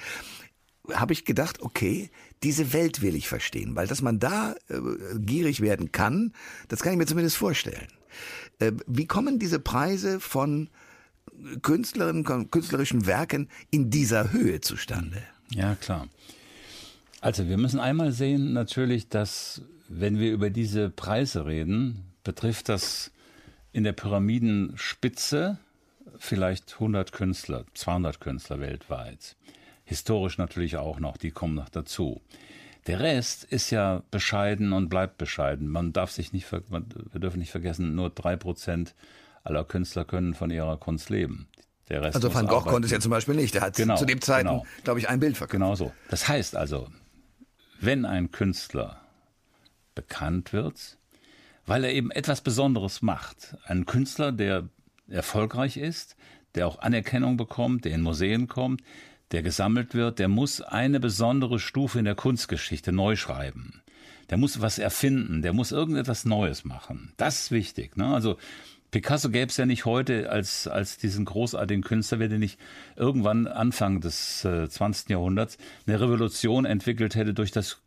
habe 0.92 1.12
ich 1.12 1.24
gedacht, 1.24 1.62
okay, 1.62 2.10
diese 2.42 2.72
Welt 2.72 3.02
will 3.02 3.16
ich 3.16 3.28
verstehen, 3.28 3.74
weil 3.74 3.86
dass 3.86 4.02
man 4.02 4.18
da 4.18 4.54
äh, 4.68 4.80
gierig 5.18 5.60
werden 5.60 5.92
kann, 5.92 6.32
das 6.68 6.80
kann 6.80 6.92
ich 6.92 6.98
mir 6.98 7.06
zumindest 7.06 7.36
vorstellen. 7.36 7.88
Äh, 8.58 8.72
wie 8.86 9.06
kommen 9.06 9.38
diese 9.38 9.58
Preise 9.58 10.20
von 10.20 10.70
Künstlerinnen, 11.62 12.50
künstlerischen 12.50 13.06
Werken 13.06 13.48
in 13.70 13.90
dieser 13.90 14.32
Höhe 14.32 14.60
zustande? 14.60 15.22
Ja, 15.50 15.74
klar. 15.74 16.08
Also 17.20 17.48
wir 17.48 17.58
müssen 17.58 17.80
einmal 17.80 18.12
sehen 18.12 18.52
natürlich, 18.52 19.08
dass 19.08 19.62
wenn 19.88 20.18
wir 20.18 20.32
über 20.32 20.50
diese 20.50 20.90
Preise 20.90 21.46
reden, 21.46 22.12
betrifft 22.24 22.68
das 22.68 23.10
in 23.72 23.84
der 23.84 23.92
Pyramidenspitze 23.92 25.58
vielleicht 26.18 26.74
100 26.74 27.12
Künstler, 27.12 27.64
200 27.74 28.20
Künstler 28.20 28.60
weltweit. 28.60 29.36
Historisch 29.84 30.38
natürlich 30.38 30.76
auch 30.76 30.98
noch, 30.98 31.16
die 31.16 31.30
kommen 31.30 31.54
noch 31.54 31.68
dazu. 31.68 32.20
Der 32.86 33.00
Rest 33.00 33.44
ist 33.44 33.70
ja 33.70 34.02
bescheiden 34.10 34.72
und 34.72 34.88
bleibt 34.88 35.18
bescheiden. 35.18 35.68
Man 35.68 35.92
darf 35.92 36.10
sich 36.12 36.32
nicht, 36.32 36.50
wir 36.50 37.20
dürfen 37.20 37.38
nicht 37.38 37.50
vergessen, 37.50 37.94
nur 37.94 38.10
drei 38.10 38.36
Prozent 38.36 38.94
aller 39.42 39.64
Künstler 39.64 40.04
können 40.04 40.34
von 40.34 40.50
ihrer 40.50 40.76
Kunst 40.76 41.10
leben. 41.10 41.48
Der 41.88 42.02
Rest 42.02 42.16
also 42.16 42.32
Van 42.32 42.46
Gogh 42.46 42.56
arbeiten. 42.56 42.70
konnte 42.70 42.86
es 42.86 42.92
ja 42.92 43.00
zum 43.00 43.10
Beispiel 43.10 43.34
nicht. 43.34 43.54
Der 43.54 43.62
hat 43.62 43.76
genau, 43.76 43.96
zu 43.96 44.06
dem 44.06 44.20
Zeiten, 44.20 44.48
genau. 44.48 44.66
glaube 44.82 44.98
ich, 44.98 45.08
ein 45.08 45.20
Bild 45.20 45.36
verkauft. 45.36 45.52
Genau 45.52 45.74
so. 45.74 45.92
Das 46.10 46.26
heißt 46.28 46.56
also, 46.56 46.88
wenn 47.80 48.04
ein 48.04 48.30
Künstler 48.32 49.00
bekannt 49.94 50.52
wird, 50.52 50.98
weil 51.64 51.84
er 51.84 51.92
eben 51.92 52.10
etwas 52.10 52.40
Besonderes 52.40 53.02
macht, 53.02 53.56
ein 53.64 53.86
Künstler, 53.86 54.32
der 54.32 54.68
erfolgreich 55.08 55.76
ist, 55.76 56.16
der 56.54 56.66
auch 56.66 56.78
Anerkennung 56.78 57.36
bekommt, 57.36 57.84
der 57.84 57.92
in 57.92 58.02
Museen 58.02 58.48
kommt, 58.48 58.82
der 59.32 59.42
gesammelt 59.42 59.94
wird, 59.94 60.18
der 60.18 60.28
muss 60.28 60.60
eine 60.60 61.00
besondere 61.00 61.58
Stufe 61.58 61.98
in 61.98 62.04
der 62.04 62.14
Kunstgeschichte 62.14 62.92
neu 62.92 63.16
schreiben. 63.16 63.82
Der 64.30 64.38
muss 64.38 64.60
was 64.60 64.78
erfinden, 64.78 65.42
der 65.42 65.52
muss 65.52 65.72
irgendetwas 65.72 66.24
Neues 66.24 66.64
machen. 66.64 67.12
Das 67.16 67.40
ist 67.40 67.50
wichtig. 67.50 67.96
Ne? 67.96 68.06
Also 68.06 68.36
Picasso 68.90 69.30
gäbe 69.30 69.50
es 69.50 69.56
ja 69.56 69.66
nicht 69.66 69.84
heute 69.84 70.30
als, 70.30 70.66
als 70.68 70.96
diesen 70.96 71.24
großartigen 71.24 71.82
Künstler, 71.82 72.18
wenn 72.18 72.32
er 72.32 72.38
nicht 72.38 72.58
irgendwann 72.96 73.46
Anfang 73.46 74.00
des 74.00 74.44
äh, 74.44 74.68
20. 74.68 75.10
Jahrhunderts 75.10 75.58
eine 75.86 76.00
Revolution 76.00 76.64
entwickelt 76.64 77.14
hätte 77.14 77.34
durch 77.34 77.50
das 77.50 77.78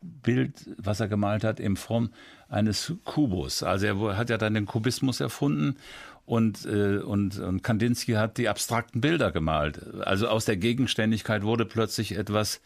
Bild, 0.00 0.68
was 0.76 1.00
er 1.00 1.08
gemalt 1.08 1.44
hat, 1.44 1.60
in 1.60 1.76
Form 1.76 2.10
eines 2.48 2.92
Kubus. 3.04 3.62
Also 3.62 3.86
er 3.86 4.16
hat 4.16 4.30
ja 4.30 4.38
dann 4.38 4.54
den 4.54 4.66
Kubismus 4.66 5.20
erfunden 5.20 5.76
und, 6.26 6.64
äh, 6.64 6.98
und, 6.98 7.38
und 7.38 7.62
Kandinsky 7.62 8.12
hat 8.12 8.38
die 8.38 8.48
abstrakten 8.48 9.00
Bilder 9.00 9.30
gemalt. 9.30 9.94
Also 10.00 10.28
aus 10.28 10.44
der 10.44 10.56
Gegenständigkeit 10.56 11.42
wurde 11.42 11.66
plötzlich 11.66 12.16
etwas 12.16 12.60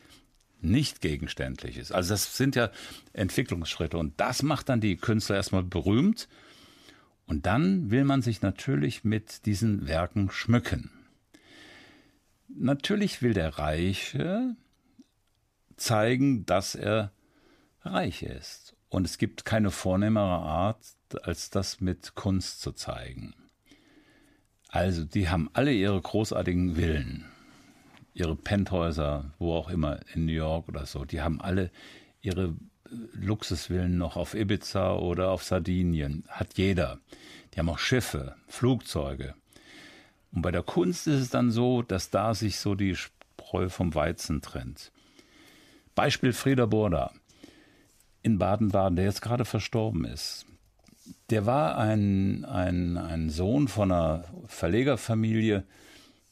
nicht 0.61 1.01
Gegenständliches. 1.01 1.93
Also 1.93 2.11
das 2.11 2.37
sind 2.37 2.57
ja 2.57 2.71
Entwicklungsschritte 3.13 3.97
und 3.97 4.15
das 4.19 4.43
macht 4.43 4.69
dann 4.69 4.81
die 4.81 4.97
Künstler 4.97 5.37
erstmal 5.37 5.63
berühmt 5.63 6.29
und 7.27 7.47
dann 7.47 7.91
will 7.91 8.05
man 8.05 8.23
sich 8.23 8.43
natürlich 8.43 9.05
mit 9.05 9.47
diesen 9.47 9.87
Werken 9.87 10.31
schmücken. 10.31 10.91
Natürlich 12.49 13.23
will 13.23 13.35
der 13.35 13.59
Reiche 13.59 14.57
zeigen, 15.77 16.47
dass 16.47 16.75
er 16.75 17.13
reich 17.83 18.23
ist. 18.23 18.75
Und 18.89 19.05
es 19.05 19.19
gibt 19.19 19.45
keine 19.45 19.71
vornehmere 19.71 20.39
Art, 20.39 20.83
als 21.23 21.51
das 21.51 21.81
mit 21.81 22.15
Kunst 22.15 22.61
zu 22.61 22.73
zeigen. 22.73 23.35
Also, 24.69 25.05
die 25.05 25.29
haben 25.29 25.49
alle 25.55 25.73
ihre 25.73 26.01
großartigen 26.01 26.77
Villen, 26.77 27.25
ihre 28.13 28.37
Penthäuser, 28.37 29.33
wo 29.39 29.55
auch 29.55 29.71
immer, 29.71 30.01
in 30.15 30.27
New 30.27 30.33
York 30.33 30.69
oder 30.69 30.85
so. 30.85 31.05
Die 31.05 31.23
haben 31.23 31.41
alle 31.41 31.71
ihre 32.21 32.45
äh, 32.45 32.55
Luxusvillen 33.15 33.97
noch 33.97 34.17
auf 34.17 34.35
Ibiza 34.35 34.95
oder 34.95 35.31
auf 35.31 35.43
Sardinien. 35.43 36.25
Hat 36.29 36.59
jeder. 36.59 36.99
Die 37.55 37.59
haben 37.59 37.71
auch 37.71 37.79
Schiffe, 37.79 38.37
Flugzeuge. 38.47 39.35
Und 40.33 40.43
bei 40.43 40.51
der 40.51 40.63
Kunst 40.63 41.07
ist 41.07 41.21
es 41.21 41.31
dann 41.31 41.51
so, 41.51 41.81
dass 41.83 42.11
da 42.11 42.35
sich 42.35 42.59
so 42.59 42.75
die 42.75 42.95
Spreu 42.95 43.71
vom 43.71 43.95
Weizen 43.95 44.43
trennt. 44.43 44.93
Beispiel 45.95 46.35
Frieder 46.35 46.67
Burda 46.67 47.13
in 48.23 48.39
Baden-Baden, 48.39 48.97
der 48.97 49.07
jetzt 49.07 49.23
gerade 49.23 49.47
verstorben 49.47 50.05
ist. 50.05 50.45
Der 51.31 51.47
war 51.47 51.77
ein, 51.79 52.45
ein, 52.45 52.97
ein 52.97 53.31
Sohn 53.31 53.69
von 53.69 53.93
einer 53.93 54.25
Verlegerfamilie, 54.47 55.65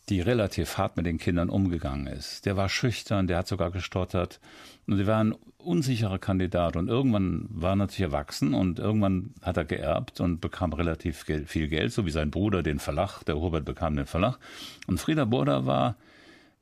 die 0.09 0.21
relativ 0.21 0.79
hart 0.79 0.97
mit 0.97 1.07
den 1.07 1.19
Kindern 1.19 1.51
umgegangen 1.51 2.07
ist. 2.07 2.47
Der 2.47 2.57
war 2.57 2.69
schüchtern, 2.69 3.27
der 3.27 3.39
hat 3.39 3.49
sogar 3.49 3.71
gestottert. 3.71 4.41
Und 4.87 4.99
der 4.99 5.07
war 5.07 5.23
ein 5.23 5.35
unsicherer 5.59 6.19
Kandidat. 6.19 6.77
Und 6.77 6.89
irgendwann 6.89 7.49
war 7.51 7.73
er 7.73 7.77
natürlich 7.77 8.13
erwachsen 8.13 8.55
und 8.55 8.79
irgendwann 8.79 9.35
hat 9.43 9.57
er 9.57 9.65
geerbt 9.65 10.21
und 10.21 10.41
bekam 10.41 10.73
relativ 10.73 11.25
viel 11.47 11.69
Geld, 11.69 11.93
so 11.93 12.07
wie 12.07 12.11
sein 12.11 12.31
Bruder 12.31 12.63
den 12.63 12.79
Verlag, 12.79 13.25
der 13.25 13.37
Hubert 13.37 13.65
bekam 13.65 13.97
den 13.97 14.07
Verlag. 14.07 14.39
Und 14.87 15.01
Frieda 15.01 15.25
Burda 15.25 15.67
war, 15.67 15.97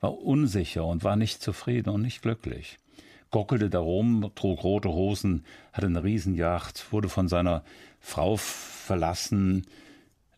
war 0.00 0.18
unsicher 0.18 0.86
und 0.86 1.04
war 1.04 1.16
nicht 1.16 1.42
zufrieden 1.42 1.90
und 1.90 2.02
nicht 2.02 2.22
glücklich 2.22 2.78
gockelte 3.34 3.68
da 3.68 3.80
rum, 3.80 4.30
trug 4.36 4.62
rote 4.62 4.90
Hosen, 4.90 5.44
hatte 5.72 5.88
eine 5.88 6.04
Riesenjacht, 6.04 6.92
wurde 6.92 7.08
von 7.08 7.26
seiner 7.26 7.64
Frau 7.98 8.36
verlassen 8.36 9.66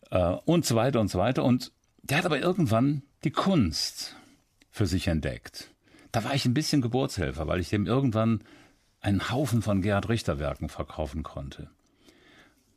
äh, 0.09 0.35
und 0.45 0.65
so 0.65 0.75
weiter 0.75 0.99
und 0.99 1.07
so 1.11 1.19
weiter. 1.19 1.43
Und 1.43 1.71
der 2.01 2.17
hat 2.17 2.25
aber 2.25 2.39
irgendwann 2.39 3.03
die 3.23 3.29
Kunst 3.29 4.15
für 4.71 4.87
sich 4.87 5.09
entdeckt. 5.09 5.69
Da 6.11 6.23
war 6.23 6.33
ich 6.33 6.45
ein 6.45 6.55
bisschen 6.55 6.81
Geburtshelfer, 6.81 7.45
weil 7.45 7.59
ich 7.59 7.69
dem 7.69 7.85
irgendwann 7.85 8.41
einen 8.99 9.29
Haufen 9.29 9.61
von 9.61 9.83
Gerhard 9.83 10.09
Richter 10.09 10.39
Werken 10.39 10.67
verkaufen 10.67 11.21
konnte. 11.21 11.69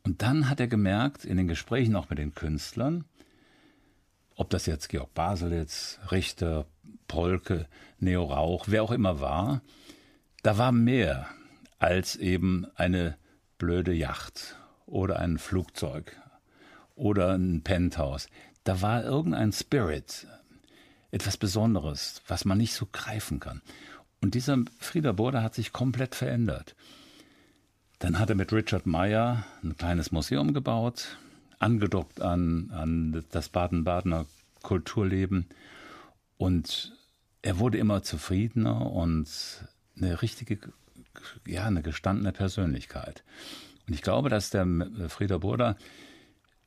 Und 0.03 0.21
dann 0.21 0.51
hat 0.51 0.59
er 0.59 0.67
gemerkt, 0.67 1.25
in 1.25 1.37
den 1.37 1.47
Gesprächen 1.47 1.95
auch 1.95 2.11
mit 2.11 2.19
den 2.19 2.35
Künstlern, 2.35 3.05
ob 4.35 4.51
das 4.51 4.67
jetzt 4.67 4.89
Georg 4.89 5.15
Baselitz, 5.15 5.97
Richter, 6.11 6.67
Polke, 7.07 7.65
Neo 7.97 8.25
Rauch, 8.25 8.65
wer 8.67 8.83
auch 8.83 8.91
immer 8.91 9.19
war, 9.19 9.63
da 10.41 10.57
war 10.57 10.71
mehr 10.71 11.27
als 11.79 12.15
eben 12.15 12.65
eine 12.75 13.17
blöde 13.57 13.93
Yacht 13.93 14.57
oder 14.85 15.19
ein 15.19 15.37
Flugzeug 15.37 16.15
oder 16.95 17.33
ein 17.33 17.61
Penthouse. 17.61 18.27
Da 18.63 18.81
war 18.81 19.03
irgendein 19.03 19.51
Spirit, 19.51 20.27
etwas 21.11 21.37
Besonderes, 21.37 22.21
was 22.27 22.45
man 22.45 22.57
nicht 22.57 22.73
so 22.73 22.87
greifen 22.91 23.39
kann. 23.39 23.61
Und 24.21 24.35
dieser 24.35 24.57
Frieder 24.79 25.13
Burda 25.13 25.41
hat 25.41 25.55
sich 25.55 25.73
komplett 25.73 26.15
verändert. 26.15 26.75
Dann 27.99 28.19
hat 28.19 28.29
er 28.29 28.35
mit 28.35 28.53
Richard 28.53 28.85
Meyer 28.85 29.45
ein 29.63 29.77
kleines 29.77 30.11
Museum 30.11 30.53
gebaut, 30.53 31.17
angedockt 31.59 32.21
an, 32.21 32.71
an 32.71 33.23
das 33.31 33.49
Baden-Badener 33.49 34.25
Kulturleben. 34.61 35.47
Und 36.37 36.95
er 37.41 37.59
wurde 37.59 37.77
immer 37.77 38.03
zufriedener 38.03 38.91
und 38.91 39.27
eine 39.95 40.21
richtige, 40.21 40.59
ja, 41.45 41.65
eine 41.65 41.81
gestandene 41.81 42.31
Persönlichkeit. 42.31 43.23
Und 43.87 43.93
ich 43.93 44.01
glaube, 44.01 44.29
dass 44.29 44.49
der 44.49 44.65
Frieder 45.09 45.39
Burda 45.39 45.75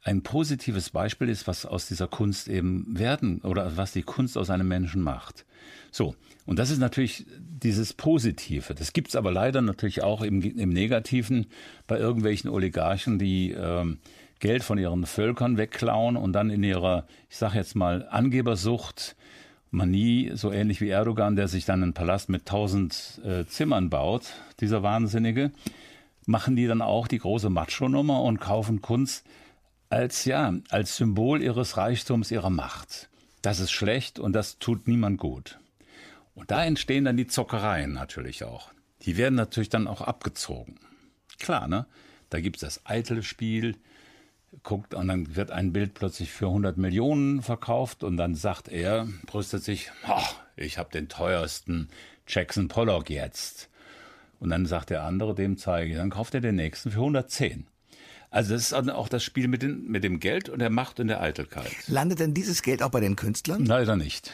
ein 0.02 0.22
positives 0.22 0.90
Beispiel 0.90 1.30
ist, 1.30 1.46
was 1.46 1.64
aus 1.64 1.86
dieser 1.86 2.06
Kunst 2.06 2.48
eben 2.48 2.98
werden 2.98 3.40
oder 3.40 3.76
was 3.78 3.92
die 3.92 4.02
Kunst 4.02 4.36
aus 4.36 4.50
einem 4.50 4.68
Menschen 4.68 5.00
macht. 5.00 5.46
So, 5.90 6.14
und 6.44 6.58
das 6.58 6.70
ist 6.70 6.78
natürlich 6.78 7.24
dieses 7.38 7.94
Positive. 7.94 8.74
Das 8.74 8.92
gibt's 8.92 9.16
aber 9.16 9.32
leider 9.32 9.62
natürlich 9.62 10.02
auch 10.02 10.20
im, 10.20 10.42
im 10.42 10.68
Negativen 10.68 11.46
bei 11.86 11.98
irgendwelchen 11.98 12.50
Oligarchen, 12.50 13.18
die 13.18 13.52
ähm, 13.52 13.98
Geld 14.40 14.62
von 14.62 14.76
ihren 14.76 15.06
Völkern 15.06 15.56
wegklauen 15.56 16.16
und 16.16 16.34
dann 16.34 16.50
in 16.50 16.62
ihrer, 16.62 17.06
ich 17.30 17.36
sage 17.38 17.56
jetzt 17.56 17.74
mal, 17.74 18.06
Angebersucht 18.08 19.16
Manie, 19.74 20.30
so 20.34 20.52
ähnlich 20.52 20.80
wie 20.80 20.88
Erdogan, 20.88 21.36
der 21.36 21.48
sich 21.48 21.64
dann 21.64 21.82
einen 21.82 21.94
Palast 21.94 22.28
mit 22.28 22.46
tausend 22.46 23.20
äh, 23.24 23.44
Zimmern 23.44 23.90
baut, 23.90 24.28
dieser 24.60 24.82
Wahnsinnige, 24.82 25.50
machen 26.26 26.56
die 26.56 26.66
dann 26.66 26.80
auch 26.80 27.08
die 27.08 27.18
große 27.18 27.50
Macho-Nummer 27.50 28.22
und 28.22 28.40
kaufen 28.40 28.80
Kunst 28.80 29.26
als, 29.90 30.24
ja, 30.24 30.54
als 30.70 30.96
Symbol 30.96 31.42
ihres 31.42 31.76
Reichtums, 31.76 32.30
ihrer 32.30 32.50
Macht. 32.50 33.08
Das 33.42 33.58
ist 33.58 33.72
schlecht 33.72 34.18
und 34.18 34.32
das 34.32 34.58
tut 34.58 34.86
niemand 34.86 35.18
gut. 35.18 35.58
Und 36.34 36.50
da 36.50 36.64
entstehen 36.64 37.04
dann 37.04 37.16
die 37.16 37.26
Zockereien 37.26 37.92
natürlich 37.92 38.44
auch. 38.44 38.70
Die 39.02 39.16
werden 39.16 39.34
natürlich 39.34 39.68
dann 39.68 39.86
auch 39.86 40.00
abgezogen. 40.00 40.78
Klar, 41.38 41.68
ne? 41.68 41.86
Da 42.30 42.40
gibt's 42.40 42.60
das 42.60 42.86
eitle 42.86 43.22
Spiel, 43.22 43.76
guckt 44.62 44.94
und 44.94 45.08
dann 45.08 45.36
wird 45.36 45.50
ein 45.50 45.72
Bild 45.72 45.94
plötzlich 45.94 46.30
für 46.30 46.46
100 46.46 46.76
Millionen 46.76 47.42
verkauft 47.42 48.04
und 48.04 48.16
dann 48.16 48.34
sagt 48.34 48.68
er, 48.68 49.08
brüstet 49.26 49.64
sich, 49.64 49.90
oh, 50.08 50.22
ich 50.56 50.78
habe 50.78 50.90
den 50.90 51.08
teuersten 51.08 51.88
Jackson 52.26 52.68
Pollock 52.68 53.10
jetzt. 53.10 53.68
Und 54.40 54.50
dann 54.50 54.66
sagt 54.66 54.90
der 54.90 55.02
andere, 55.02 55.34
dem 55.34 55.56
zeige 55.56 55.90
ich, 55.90 55.96
dann 55.96 56.10
kauft 56.10 56.34
er 56.34 56.40
den 56.40 56.56
nächsten 56.56 56.90
für 56.90 56.98
110. 56.98 57.66
Also 58.30 58.54
das 58.54 58.72
ist 58.72 58.72
auch 58.72 59.08
das 59.08 59.22
Spiel 59.22 59.46
mit, 59.46 59.62
den, 59.62 59.86
mit 59.86 60.02
dem 60.02 60.18
Geld 60.18 60.48
und 60.48 60.58
der 60.58 60.70
Macht 60.70 60.98
und 60.98 61.06
der 61.08 61.22
Eitelkeit. 61.22 61.72
Landet 61.86 62.18
denn 62.18 62.34
dieses 62.34 62.62
Geld 62.62 62.82
auch 62.82 62.90
bei 62.90 63.00
den 63.00 63.14
Künstlern? 63.14 63.64
Leider 63.64 63.96
nicht. 63.96 64.32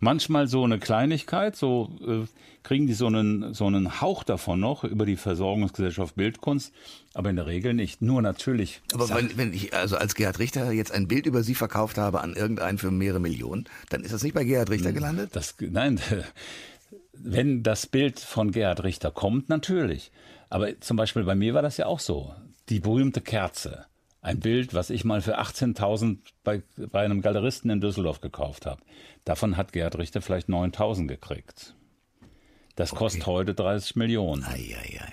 Manchmal 0.00 0.46
so 0.46 0.62
eine 0.62 0.78
Kleinigkeit, 0.78 1.56
so 1.56 1.90
äh, 2.06 2.26
kriegen 2.62 2.86
die 2.86 2.92
so 2.92 3.06
einen, 3.06 3.54
so 3.54 3.66
einen 3.66 4.00
Hauch 4.00 4.22
davon 4.22 4.60
noch 4.60 4.84
über 4.84 5.06
die 5.06 5.16
Versorgungsgesellschaft 5.16 6.14
Bildkunst, 6.14 6.72
aber 7.14 7.30
in 7.30 7.36
der 7.36 7.46
Regel 7.46 7.74
nicht. 7.74 8.00
Nur 8.00 8.22
natürlich. 8.22 8.80
Aber 8.92 9.08
wenn, 9.10 9.36
wenn 9.36 9.52
ich 9.52 9.74
also 9.74 9.96
als 9.96 10.14
Gerhard 10.14 10.38
Richter 10.38 10.70
jetzt 10.70 10.92
ein 10.92 11.08
Bild 11.08 11.26
über 11.26 11.42
Sie 11.42 11.54
verkauft 11.54 11.98
habe 11.98 12.20
an 12.20 12.34
irgendeinen 12.34 12.78
für 12.78 12.90
mehrere 12.90 13.20
Millionen, 13.20 13.64
dann 13.88 14.04
ist 14.04 14.12
das 14.12 14.22
nicht 14.22 14.34
bei 14.34 14.44
Gerhard 14.44 14.70
Richter 14.70 14.92
gelandet? 14.92 15.30
Das, 15.32 15.56
nein, 15.58 16.00
wenn 17.12 17.62
das 17.62 17.86
Bild 17.86 18.20
von 18.20 18.52
Gerhard 18.52 18.84
Richter 18.84 19.10
kommt, 19.10 19.48
natürlich. 19.48 20.12
Aber 20.48 20.80
zum 20.80 20.96
Beispiel 20.96 21.24
bei 21.24 21.34
mir 21.34 21.54
war 21.54 21.62
das 21.62 21.76
ja 21.76 21.86
auch 21.86 22.00
so. 22.00 22.34
Die 22.68 22.80
berühmte 22.80 23.20
Kerze. 23.20 23.86
Ein 24.20 24.40
Bild, 24.40 24.74
was 24.74 24.90
ich 24.90 25.04
mal 25.04 25.20
für 25.20 25.38
18.000 25.38 26.18
bei, 26.42 26.62
bei 26.76 27.04
einem 27.04 27.22
Galeristen 27.22 27.70
in 27.70 27.80
Düsseldorf 27.80 28.20
gekauft 28.20 28.66
habe. 28.66 28.82
Davon 29.24 29.56
hat 29.56 29.72
Gerhard 29.72 29.96
Richter 29.96 30.20
vielleicht 30.20 30.48
9.000 30.48 31.06
gekriegt. 31.06 31.74
Das 32.74 32.92
okay. 32.92 32.98
kostet 32.98 33.26
heute 33.26 33.54
30 33.54 33.96
Millionen. 33.96 34.44
Ei, 34.44 34.76
ei, 34.76 35.00
ei. 35.00 35.12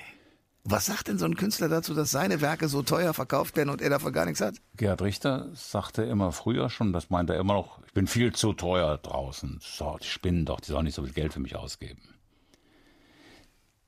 Was 0.67 0.87
sagt 0.87 1.07
denn 1.09 1.19
so 1.19 1.25
ein 1.25 1.35
Künstler 1.35 1.69
dazu, 1.69 1.93
dass 1.93 2.09
seine 2.09 2.41
Werke 2.41 2.67
so 2.67 2.81
teuer 2.81 3.13
verkauft 3.13 3.55
werden 3.55 3.69
und 3.69 3.83
er 3.83 3.91
davon 3.91 4.11
gar 4.11 4.25
nichts 4.25 4.41
hat? 4.41 4.55
Gerhard 4.75 5.03
Richter 5.03 5.49
sagte 5.53 6.01
immer 6.01 6.31
früher 6.31 6.71
schon, 6.71 6.91
das 6.91 7.11
meint 7.11 7.29
er 7.29 7.39
immer 7.39 7.53
noch, 7.53 7.79
ich 7.85 7.93
bin 7.93 8.07
viel 8.07 8.33
zu 8.33 8.53
teuer 8.53 8.97
draußen. 8.97 9.59
So, 9.61 9.97
die 10.01 10.07
spinnen 10.07 10.45
doch, 10.45 10.59
die 10.59 10.71
sollen 10.71 10.85
nicht 10.85 10.95
so 10.95 11.03
viel 11.03 11.13
Geld 11.13 11.33
für 11.33 11.39
mich 11.39 11.55
ausgeben. 11.55 12.01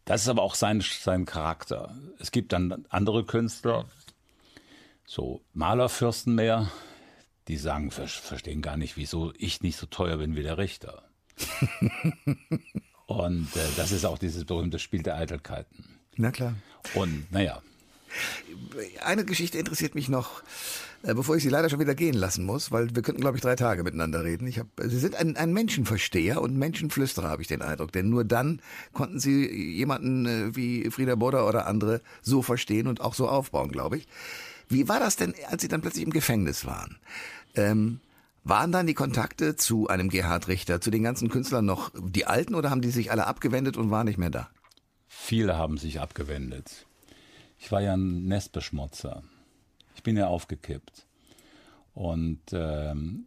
Das 0.06 0.22
ist 0.22 0.30
aber 0.30 0.44
auch 0.44 0.54
sein, 0.54 0.82
sein 0.82 1.26
Charakter. 1.26 1.96
Es 2.20 2.32
gibt 2.32 2.54
dann 2.54 2.86
andere 2.90 3.26
Künstler, 3.26 3.86
so 5.08 5.42
Malerfürsten 5.54 6.36
mehr, 6.36 6.70
die 7.48 7.58
sagen, 7.58 7.90
verstehen 7.90 8.62
gar 8.62 8.78
nicht, 8.78 8.98
wieso 8.98 9.34
ich 9.38 9.62
nicht 9.62 9.78
so 9.78 9.88
teuer 9.88 10.18
bin 10.18 10.36
wie 10.36 10.44
der 10.44 10.58
Richter. 10.60 11.04
Und 13.08 13.56
äh, 13.56 13.60
das 13.78 13.94
ist 13.94 14.06
auch 14.06 14.18
dieses 14.18 14.44
berühmte 14.44 14.80
Spiel 14.80 15.02
der 15.02 15.16
Eitelkeiten. 15.16 15.86
Na 16.18 16.32
klar. 16.32 16.56
Und 16.94 17.32
naja. 17.32 17.62
Eine 19.04 19.24
Geschichte 19.24 19.58
interessiert 19.58 19.96
mich 19.96 20.10
noch, 20.10 20.42
äh, 21.04 21.14
bevor 21.14 21.38
ich 21.38 21.44
Sie 21.44 21.50
leider 21.50 21.70
schon 21.70 21.80
wieder 21.80 21.96
gehen 21.96 22.16
lassen 22.16 22.46
muss, 22.46 22.72
weil 22.72 22.94
wir 22.94 23.02
könnten, 23.02 23.22
glaube 23.22 23.38
ich, 23.38 23.42
drei 23.42 23.56
Tage 23.56 23.84
miteinander 23.84 24.26
reden. 24.26 24.46
Ich 24.46 24.60
hab, 24.60 24.68
Sie 24.82 25.00
sind 25.00 25.16
ein, 25.16 25.38
ein 25.38 25.54
Menschenversteher 25.54 26.42
und 26.42 26.58
Menschenflüsterer, 26.58 27.30
habe 27.30 27.42
ich 27.42 27.48
den 27.48 27.62
Eindruck. 27.62 27.94
Denn 27.94 28.10
nur 28.10 28.26
dann 28.26 28.62
konnten 28.92 29.20
Sie 29.20 29.50
jemanden 29.50 30.26
äh, 30.26 30.56
wie 30.56 30.90
Frieda 30.90 31.16
Bodder 31.16 31.48
oder 31.48 31.66
andere 31.66 32.02
so 32.22 32.42
verstehen 32.42 32.88
und 32.88 33.00
auch 33.00 33.14
so 33.14 33.30
aufbauen, 33.30 33.72
glaube 33.72 33.98
ich. 33.98 34.08
Wie 34.70 34.88
war 34.88 35.00
das 35.00 35.16
denn, 35.16 35.34
als 35.50 35.62
Sie 35.62 35.68
dann 35.68 35.82
plötzlich 35.82 36.04
im 36.04 36.12
Gefängnis 36.12 36.66
waren? 36.66 36.98
Ähm, 37.56 38.00
waren 38.44 38.72
dann 38.72 38.88
die 38.88 38.94
Kontakte 38.94 39.56
zu 39.56 39.88
einem 39.88 40.10
Gerhard 40.10 40.48
Richter, 40.48 40.80
zu 40.80 40.90
den 40.90 41.04
ganzen 41.04 41.30
Künstlern 41.30 41.66
noch 41.66 41.92
die 41.98 42.26
alten 42.26 42.56
oder 42.56 42.70
haben 42.70 42.82
die 42.82 42.92
sich 42.92 43.12
alle 43.12 43.28
abgewendet 43.28 43.78
und 43.78 43.92
waren 43.92 44.08
nicht 44.08 44.18
mehr 44.18 44.30
da? 44.30 44.50
Viele 45.08 45.58
haben 45.58 45.78
sich 45.78 46.00
abgewendet. 46.00 46.86
Ich 47.60 47.72
war 47.72 47.82
ja 47.82 47.94
ein 47.94 48.26
Nestbeschmutzer. 48.28 49.24
Ich 49.96 50.04
bin 50.04 50.16
ja 50.16 50.28
aufgekippt. 50.28 51.06
Und 51.94 52.42
ähm, 52.52 53.26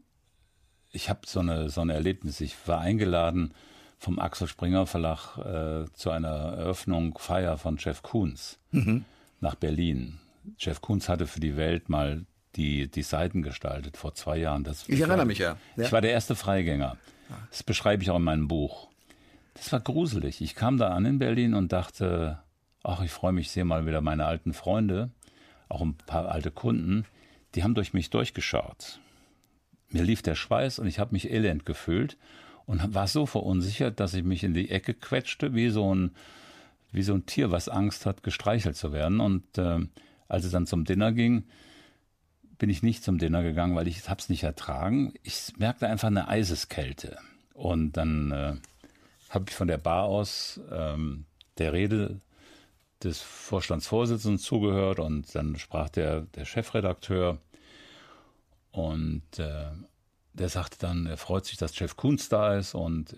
ich 0.92 1.11
habe 1.11 1.20
so 1.26 1.40
eine, 1.40 1.68
so 1.68 1.81
ein 1.81 1.90
Erlebnis. 1.90 2.40
Ich 2.40 2.57
war 2.66 2.81
eingeladen 2.81 3.53
vom 3.98 4.18
Axel 4.18 4.48
Springer 4.48 4.87
Verlag 4.87 5.37
äh, 5.38 5.92
zu 5.92 6.11
einer 6.11 6.29
Eröffnung 6.29 7.18
Feier 7.18 7.59
von 7.59 7.76
Jeff 7.76 8.03
Koons 8.03 8.59
mhm. 8.70 9.05
nach 9.40 9.55
Berlin. 9.55 10.18
Jeff 10.59 10.81
Koons 10.81 11.09
hatte 11.09 11.26
für 11.26 11.40
die 11.40 11.57
Welt 11.57 11.88
mal 11.88 12.24
die, 12.57 12.90
die 12.90 13.03
Seiten 13.03 13.42
gestaltet 13.42 13.96
vor 13.96 14.14
zwei 14.14 14.38
Jahren. 14.38 14.64
Das, 14.64 14.88
ich, 14.88 14.98
erinnere 14.98 15.18
war, 15.18 15.24
mich 15.24 15.38
ja. 15.38 15.57
ja. 15.76 15.85
Ich 15.85 15.92
war 15.92 16.00
der 16.00 16.12
erste 16.12 16.35
Freigänger. 16.35 16.96
Das 17.50 17.62
beschreibe 17.62 18.03
ich 18.03 18.11
auch 18.11 18.16
in 18.16 18.24
meinem 18.24 18.48
Buch. 18.48 18.88
Das 19.55 19.72
war 19.72 19.81
gruselig. 19.81 20.40
Ich 20.40 20.55
kam 20.55 20.79
da 20.79 20.88
an 20.88 21.05
in 21.05 21.18
Berlin 21.18 21.55
und 21.55 21.72
dachte, 21.72 22.40
ach, 22.83 23.03
ich 23.03 23.11
freue 23.11 23.33
mich, 23.33 23.46
ich 23.46 23.53
sehe 23.53 23.64
mal 23.64 23.87
wieder 23.87 24.00
meine 24.00 24.26
alten 24.26 24.53
Freunde, 24.53 25.11
auch 25.68 25.81
ein 25.81 25.94
paar 25.94 26.29
alte 26.29 26.50
Kunden. 26.50 27.05
Die 27.55 27.62
haben 27.62 27.74
durch 27.74 27.92
mich 27.92 28.11
durchgeschaut. 28.11 29.00
Mir 29.90 30.03
lief 30.03 30.22
der 30.22 30.35
Schweiß 30.35 30.79
und 30.79 30.87
ich 30.87 30.98
habe 30.98 31.12
mich 31.12 31.31
elend 31.31 31.66
gefühlt 31.66 32.16
und 32.66 32.94
war 32.94 33.09
so 33.09 33.26
verunsichert, 33.26 33.98
dass 33.98 34.14
ich 34.14 34.22
mich 34.22 34.44
in 34.44 34.55
die 34.55 34.70
Ecke 34.70 34.94
quetschte, 34.94 35.55
wie 35.55 35.70
so 35.70 35.92
ein, 35.92 36.12
wie 36.92 37.03
so 37.03 37.14
ein 37.14 37.26
Tier, 37.26 37.50
was 37.50 37.68
Angst 37.68 38.07
hat, 38.07 38.22
gestreichelt 38.22 38.76
zu 38.76 38.92
werden. 38.92 39.20
Und 39.20 39.59
äh, 39.59 39.81
als 40.30 40.44
es 40.44 40.52
dann 40.52 40.66
zum 40.66 40.84
Dinner 40.84 41.12
ging, 41.12 41.44
bin 42.58 42.70
ich 42.70 42.82
nicht 42.82 43.02
zum 43.02 43.18
Dinner 43.18 43.42
gegangen, 43.42 43.74
weil 43.74 43.88
ich 43.88 44.02
es 44.06 44.28
nicht 44.28 44.42
ertragen. 44.42 45.14
Ich 45.22 45.54
merkte 45.56 45.88
einfach 45.88 46.08
eine 46.08 46.28
Eiseskälte. 46.28 47.18
Und 47.54 47.96
dann 47.96 48.30
äh, 48.32 48.54
habe 49.30 49.46
ich 49.48 49.54
von 49.54 49.68
der 49.68 49.78
Bar 49.78 50.04
aus 50.04 50.60
ähm, 50.70 51.24
der 51.58 51.72
Rede 51.72 52.20
des 53.02 53.20
Vorstandsvorsitzenden 53.20 54.38
zugehört 54.38 54.98
und 54.98 55.34
dann 55.34 55.56
sprach 55.56 55.88
der, 55.88 56.22
der 56.34 56.44
Chefredakteur 56.44 57.38
und 58.72 59.22
äh, 59.38 59.70
der 60.34 60.48
sagte 60.48 60.78
dann, 60.78 61.06
er 61.06 61.16
freut 61.16 61.46
sich, 61.46 61.56
dass 61.56 61.74
Chef 61.74 61.96
Kunz 61.96 62.28
da 62.28 62.56
ist 62.56 62.74
und 62.74 63.16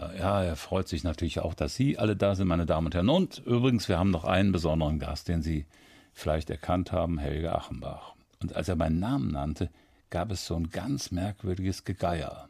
äh, 0.00 0.18
ja, 0.18 0.42
er 0.42 0.56
freut 0.56 0.88
sich 0.88 1.04
natürlich 1.04 1.40
auch, 1.40 1.54
dass 1.54 1.74
Sie 1.74 1.98
alle 1.98 2.16
da 2.16 2.34
sind, 2.34 2.48
meine 2.48 2.66
Damen 2.66 2.86
und 2.86 2.94
Herren. 2.94 3.08
Und 3.08 3.38
übrigens, 3.38 3.88
wir 3.88 3.98
haben 3.98 4.10
noch 4.10 4.24
einen 4.24 4.52
besonderen 4.52 4.98
Gast, 4.98 5.28
den 5.28 5.42
Sie 5.42 5.66
vielleicht 6.14 6.48
erkannt 6.48 6.92
haben, 6.92 7.18
Helge 7.18 7.54
Achenbach. 7.54 8.14
Und 8.40 8.54
als 8.54 8.68
er 8.68 8.76
meinen 8.76 9.00
Namen 9.00 9.32
nannte, 9.32 9.70
gab 10.10 10.30
es 10.30 10.46
so 10.46 10.54
ein 10.54 10.70
ganz 10.70 11.10
merkwürdiges 11.10 11.84
Gegeier. 11.84 12.48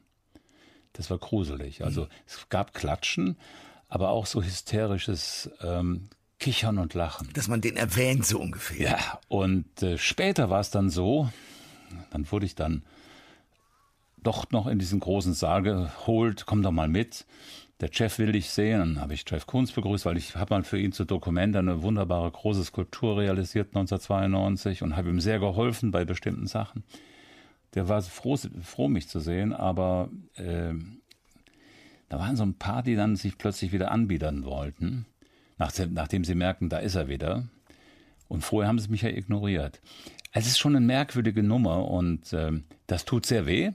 Das 0.92 1.10
war 1.10 1.18
gruselig. 1.18 1.82
Also 1.82 2.02
mhm. 2.02 2.08
es 2.26 2.48
gab 2.48 2.74
Klatschen, 2.74 3.36
aber 3.88 4.10
auch 4.10 4.26
so 4.26 4.42
hysterisches 4.42 5.50
ähm, 5.60 6.08
Kichern 6.38 6.78
und 6.78 6.94
Lachen. 6.94 7.30
Dass 7.32 7.48
man 7.48 7.60
den 7.60 7.76
erwähnt, 7.76 8.26
so 8.26 8.38
ungefähr. 8.38 8.90
Ja, 8.90 9.20
und 9.28 9.82
äh, 9.82 9.98
später 9.98 10.50
war 10.50 10.60
es 10.60 10.70
dann 10.70 10.90
so, 10.90 11.30
dann 12.10 12.30
wurde 12.30 12.46
ich 12.46 12.54
dann 12.54 12.84
doch 14.18 14.50
noch 14.50 14.66
in 14.66 14.78
diesen 14.78 15.00
großen 15.00 15.34
Saal 15.34 15.62
geholt, 15.62 16.44
komm 16.46 16.62
doch 16.62 16.72
mal 16.72 16.88
mit 16.88 17.26
der 17.80 17.88
Chef 17.92 18.18
will 18.18 18.32
dich 18.32 18.50
sehen. 18.50 18.78
Dann 18.78 19.00
habe 19.00 19.14
ich 19.14 19.24
Jeff 19.28 19.46
Koons 19.46 19.72
begrüßt, 19.72 20.06
weil 20.06 20.16
ich 20.16 20.36
habe 20.36 20.54
mal 20.54 20.62
für 20.62 20.78
ihn 20.78 20.92
zu 20.92 21.04
Dokumente 21.04 21.58
eine 21.58 21.82
wunderbare 21.82 22.30
große 22.30 22.64
Skulptur 22.64 23.18
realisiert 23.18 23.68
1992 23.68 24.82
und 24.82 24.96
habe 24.96 25.10
ihm 25.10 25.20
sehr 25.20 25.38
geholfen 25.38 25.90
bei 25.90 26.04
bestimmten 26.04 26.46
Sachen. 26.46 26.84
Der 27.74 27.88
war 27.88 28.02
froh, 28.02 28.36
froh 28.62 28.88
mich 28.88 29.08
zu 29.08 29.18
sehen, 29.18 29.52
aber 29.52 30.08
äh, 30.36 30.74
da 32.08 32.18
waren 32.18 32.36
so 32.36 32.44
ein 32.44 32.54
paar, 32.54 32.82
die 32.82 32.94
dann 32.94 33.16
sich 33.16 33.38
plötzlich 33.38 33.72
wieder 33.72 33.90
anbiedern 33.90 34.44
wollten, 34.44 35.06
nachdem, 35.58 35.94
nachdem 35.94 36.24
sie 36.24 36.36
merken, 36.36 36.68
da 36.68 36.78
ist 36.78 36.94
er 36.94 37.08
wieder. 37.08 37.48
Und 38.28 38.42
vorher 38.42 38.68
haben 38.68 38.78
sie 38.78 38.88
mich 38.88 39.02
ja 39.02 39.08
ignoriert. 39.08 39.80
Es 40.32 40.46
ist 40.46 40.58
schon 40.58 40.76
eine 40.76 40.84
merkwürdige 40.84 41.42
Nummer 41.42 41.88
und 41.88 42.32
äh, 42.32 42.52
das 42.86 43.04
tut 43.04 43.26
sehr 43.26 43.46
weh. 43.46 43.72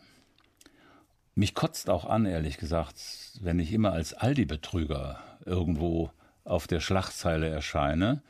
Mich 1.39 1.55
kotzt 1.55 1.89
auch 1.89 2.03
an, 2.03 2.25
ehrlich 2.25 2.57
gesagt, 2.57 2.95
wenn 3.39 3.59
ich 3.59 3.71
immer 3.71 3.93
als 3.93 4.13
Aldi-Betrüger 4.13 5.21
irgendwo 5.45 6.11
auf 6.43 6.67
der 6.67 6.81
Schlachtzeile 6.81 7.47
erscheine. 7.47 8.21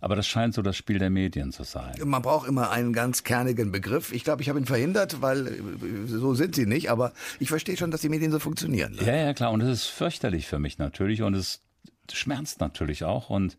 Aber 0.00 0.16
das 0.16 0.26
scheint 0.26 0.52
so 0.52 0.62
das 0.62 0.76
Spiel 0.76 0.98
der 0.98 1.08
Medien 1.08 1.52
zu 1.52 1.62
sein. 1.62 1.94
Man 2.04 2.22
braucht 2.22 2.48
immer 2.48 2.70
einen 2.70 2.92
ganz 2.92 3.22
kernigen 3.22 3.70
Begriff. 3.70 4.12
Ich 4.12 4.24
glaube, 4.24 4.42
ich 4.42 4.48
habe 4.48 4.58
ihn 4.58 4.66
verhindert, 4.66 5.22
weil 5.22 5.46
äh, 5.46 5.60
so 6.08 6.34
sind 6.34 6.56
sie 6.56 6.66
nicht. 6.66 6.90
Aber 6.90 7.12
ich 7.38 7.50
verstehe 7.50 7.76
schon, 7.76 7.92
dass 7.92 8.00
die 8.00 8.08
Medien 8.08 8.32
so 8.32 8.40
funktionieren. 8.40 8.98
Ja, 9.00 9.14
ja, 9.14 9.32
klar. 9.32 9.52
Und 9.52 9.60
es 9.60 9.82
ist 9.82 9.86
fürchterlich 9.86 10.48
für 10.48 10.58
mich 10.58 10.76
natürlich. 10.78 11.22
Und 11.22 11.34
es 11.34 11.62
schmerzt 12.10 12.58
natürlich 12.58 13.04
auch. 13.04 13.30
Und, 13.30 13.56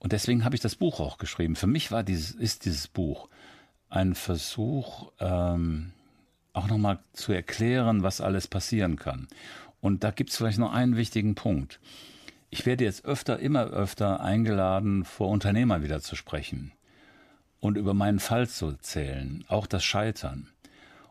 und 0.00 0.12
deswegen 0.12 0.44
habe 0.44 0.54
ich 0.54 0.60
das 0.60 0.74
Buch 0.74 1.00
auch 1.00 1.16
geschrieben. 1.16 1.56
Für 1.56 1.66
mich 1.66 1.90
war 1.92 2.02
dieses, 2.02 2.32
ist 2.32 2.66
dieses 2.66 2.88
Buch 2.88 3.30
ein 3.88 4.14
Versuch, 4.14 5.12
ähm, 5.18 5.92
auch 6.52 6.68
nochmal 6.68 6.98
zu 7.12 7.32
erklären, 7.32 8.02
was 8.02 8.20
alles 8.20 8.46
passieren 8.46 8.96
kann. 8.96 9.28
Und 9.80 10.04
da 10.04 10.10
gibt 10.10 10.30
es 10.30 10.36
vielleicht 10.36 10.58
noch 10.58 10.72
einen 10.72 10.96
wichtigen 10.96 11.34
Punkt. 11.34 11.80
Ich 12.50 12.66
werde 12.66 12.84
jetzt 12.84 13.04
öfter, 13.04 13.38
immer 13.38 13.66
öfter 13.66 14.20
eingeladen, 14.20 15.04
vor 15.04 15.28
Unternehmern 15.28 15.82
wieder 15.82 16.00
zu 16.00 16.16
sprechen 16.16 16.72
und 17.60 17.76
über 17.76 17.94
meinen 17.94 18.20
Fall 18.20 18.48
zu 18.48 18.66
erzählen, 18.68 19.44
auch 19.48 19.66
das 19.66 19.84
Scheitern. 19.84 20.48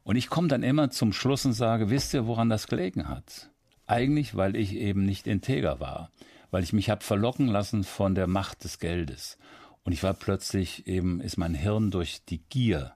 Und 0.03 0.15
ich 0.15 0.29
komme 0.29 0.47
dann 0.47 0.63
immer 0.63 0.89
zum 0.89 1.13
Schluss 1.13 1.45
und 1.45 1.53
sage, 1.53 1.89
wisst 1.89 2.13
ihr, 2.13 2.27
woran 2.27 2.49
das 2.49 2.67
gelegen 2.67 3.09
hat? 3.09 3.49
Eigentlich, 3.85 4.35
weil 4.35 4.55
ich 4.55 4.73
eben 4.73 5.05
nicht 5.05 5.27
integer 5.27 5.79
war, 5.79 6.11
weil 6.49 6.63
ich 6.63 6.73
mich 6.73 6.89
habe 6.89 7.03
verlocken 7.03 7.47
lassen 7.47 7.83
von 7.83 8.15
der 8.15 8.27
Macht 8.27 8.63
des 8.63 8.79
Geldes. 8.79 9.37
Und 9.83 9.93
ich 9.93 10.03
war 10.03 10.13
plötzlich 10.13 10.87
eben, 10.87 11.21
ist 11.21 11.37
mein 11.37 11.53
Hirn 11.53 11.91
durch 11.91 12.23
die 12.25 12.39
Gier 12.49 12.93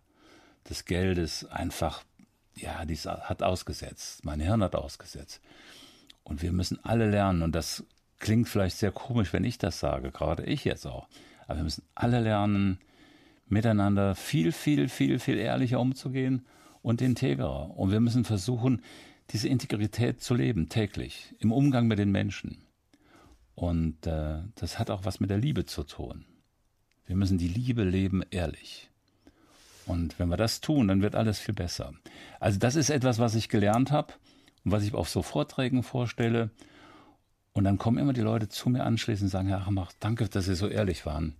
des 0.69 0.85
Geldes 0.85 1.45
einfach, 1.45 2.03
ja, 2.55 2.85
dies 2.85 3.05
hat 3.05 3.43
ausgesetzt. 3.43 4.25
Mein 4.25 4.39
Hirn 4.39 4.63
hat 4.63 4.75
ausgesetzt. 4.75 5.41
Und 6.23 6.41
wir 6.41 6.51
müssen 6.51 6.83
alle 6.83 7.09
lernen, 7.09 7.41
und 7.41 7.55
das 7.55 7.83
klingt 8.19 8.47
vielleicht 8.47 8.77
sehr 8.77 8.91
komisch, 8.91 9.33
wenn 9.33 9.43
ich 9.43 9.57
das 9.57 9.79
sage, 9.79 10.11
gerade 10.11 10.43
ich 10.43 10.63
jetzt 10.63 10.85
auch, 10.85 11.07
aber 11.47 11.57
wir 11.57 11.63
müssen 11.63 11.83
alle 11.95 12.19
lernen, 12.21 12.79
miteinander 13.47 14.15
viel, 14.15 14.51
viel, 14.51 14.87
viel, 14.87 15.19
viel 15.19 15.37
ehrlicher 15.37 15.79
umzugehen 15.79 16.45
und 16.81 17.01
integrer. 17.01 17.77
Und 17.77 17.91
wir 17.91 17.99
müssen 17.99 18.23
versuchen, 18.23 18.81
diese 19.31 19.49
Integrität 19.49 20.21
zu 20.21 20.35
leben, 20.35 20.69
täglich, 20.69 21.35
im 21.39 21.51
Umgang 21.51 21.87
mit 21.87 21.99
den 21.99 22.11
Menschen. 22.11 22.63
Und 23.55 24.07
äh, 24.07 24.43
das 24.55 24.79
hat 24.79 24.89
auch 24.89 25.05
was 25.05 25.19
mit 25.19 25.29
der 25.29 25.37
Liebe 25.37 25.65
zu 25.65 25.83
tun. 25.83 26.25
Wir 27.05 27.15
müssen 27.15 27.37
die 27.37 27.47
Liebe 27.47 27.83
leben, 27.83 28.23
ehrlich. 28.31 28.90
Und 29.91 30.17
wenn 30.19 30.29
wir 30.29 30.37
das 30.37 30.61
tun, 30.61 30.87
dann 30.87 31.01
wird 31.01 31.15
alles 31.15 31.37
viel 31.37 31.53
besser. 31.53 31.93
Also 32.39 32.57
das 32.57 32.77
ist 32.77 32.89
etwas, 32.89 33.19
was 33.19 33.35
ich 33.35 33.49
gelernt 33.49 33.91
habe 33.91 34.13
und 34.63 34.71
was 34.71 34.83
ich 34.83 34.93
auf 34.93 35.09
so 35.09 35.21
Vorträgen 35.21 35.83
vorstelle. 35.83 36.49
Und 37.51 37.65
dann 37.65 37.77
kommen 37.77 37.97
immer 37.97 38.13
die 38.13 38.21
Leute 38.21 38.47
zu 38.47 38.69
mir 38.69 38.85
anschließend 38.85 39.23
und 39.23 39.31
sagen, 39.31 39.49
Herr 39.49 39.59
Achenbach, 39.59 39.91
danke, 39.99 40.29
dass 40.29 40.45
Sie 40.45 40.55
so 40.55 40.69
ehrlich 40.69 41.05
waren. 41.05 41.35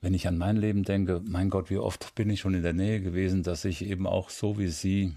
Wenn 0.00 0.12
ich 0.12 0.26
an 0.26 0.38
mein 0.38 0.56
Leben 0.56 0.82
denke, 0.82 1.20
mein 1.24 1.50
Gott, 1.50 1.70
wie 1.70 1.78
oft 1.78 2.16
bin 2.16 2.30
ich 2.30 2.40
schon 2.40 2.54
in 2.54 2.64
der 2.64 2.72
Nähe 2.72 3.00
gewesen, 3.00 3.44
dass 3.44 3.64
ich 3.64 3.84
eben 3.86 4.08
auch 4.08 4.30
so 4.30 4.58
wie 4.58 4.66
Sie 4.66 5.14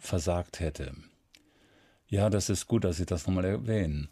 versagt 0.00 0.58
hätte. 0.58 0.92
Ja, 2.08 2.30
das 2.30 2.50
ist 2.50 2.66
gut, 2.66 2.82
dass 2.82 2.96
Sie 2.96 3.06
das 3.06 3.28
nochmal 3.28 3.44
erwähnen. 3.44 4.08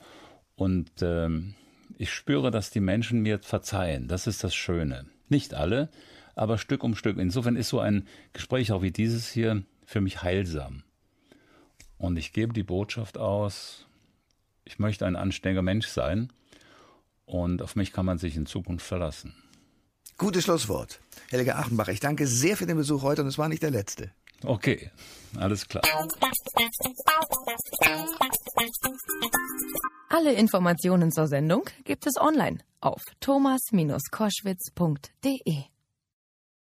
Und 0.55 0.93
ähm, 1.03 1.57
ich 1.99 2.13
spüre, 2.13 2.53
dass 2.53 2.71
die 2.71 2.79
Menschen 2.79 3.23
mir 3.23 3.41
verzeihen. 3.41 4.07
Das 4.07 4.29
ist 4.29 4.45
das 4.45 4.55
Schöne. 4.55 5.07
Nicht 5.29 5.55
alle, 5.55 5.89
aber 6.35 6.59
Stück 6.59 6.85
um 6.85 6.95
Stück. 6.95 7.19
Insofern 7.19 7.57
ist 7.57 7.69
so 7.69 7.81
ein 7.81 8.07
Gespräch 8.33 8.73
auch 8.73 8.83
wie 8.83 8.91
dieses 8.91 9.31
hier 9.31 9.63
für 9.85 10.01
mich 10.01 10.23
heilsam. 10.23 10.83
Und 11.99 12.17
ich 12.17 12.33
gebe 12.33 12.53
die 12.53 12.63
Botschaft 12.63 13.19
aus, 13.19 13.87
ich 14.65 14.79
möchte 14.79 15.07
ein 15.07 15.17
anständiger 15.17 15.63
Mensch 15.63 15.89
sein 15.89 16.33
und 17.27 17.63
auf 17.63 17.77
mich 17.77 17.93
kann 17.93 18.07
man 18.07 18.19
sich 18.19 18.37
in 18.37 18.47
Zukunft 18.47 18.87
verlassen. 18.87 19.35
Gutes 20.17 20.45
Schlusswort. 20.45 21.01
Helge 21.31 21.57
Achenbach, 21.57 21.89
ich 21.89 22.01
danke 22.01 22.27
sehr 22.27 22.57
für 22.57 22.67
den 22.67 22.77
Besuch 22.77 23.03
heute 23.03 23.23
und 23.23 23.29
es 23.29 23.39
war 23.39 23.49
nicht 23.49 23.63
der 23.63 23.71
letzte. 23.71 24.11
Okay, 24.45 24.91
alles 25.37 25.67
klar. 25.67 25.83
Alle 30.11 30.35
Informationen 30.35 31.11
zur 31.11 31.27
Sendung 31.27 31.65
gibt 31.85 32.07
es 32.07 32.21
online 32.21 32.59
auf 32.81 33.01
thomas-koschwitz.de. 33.21 35.74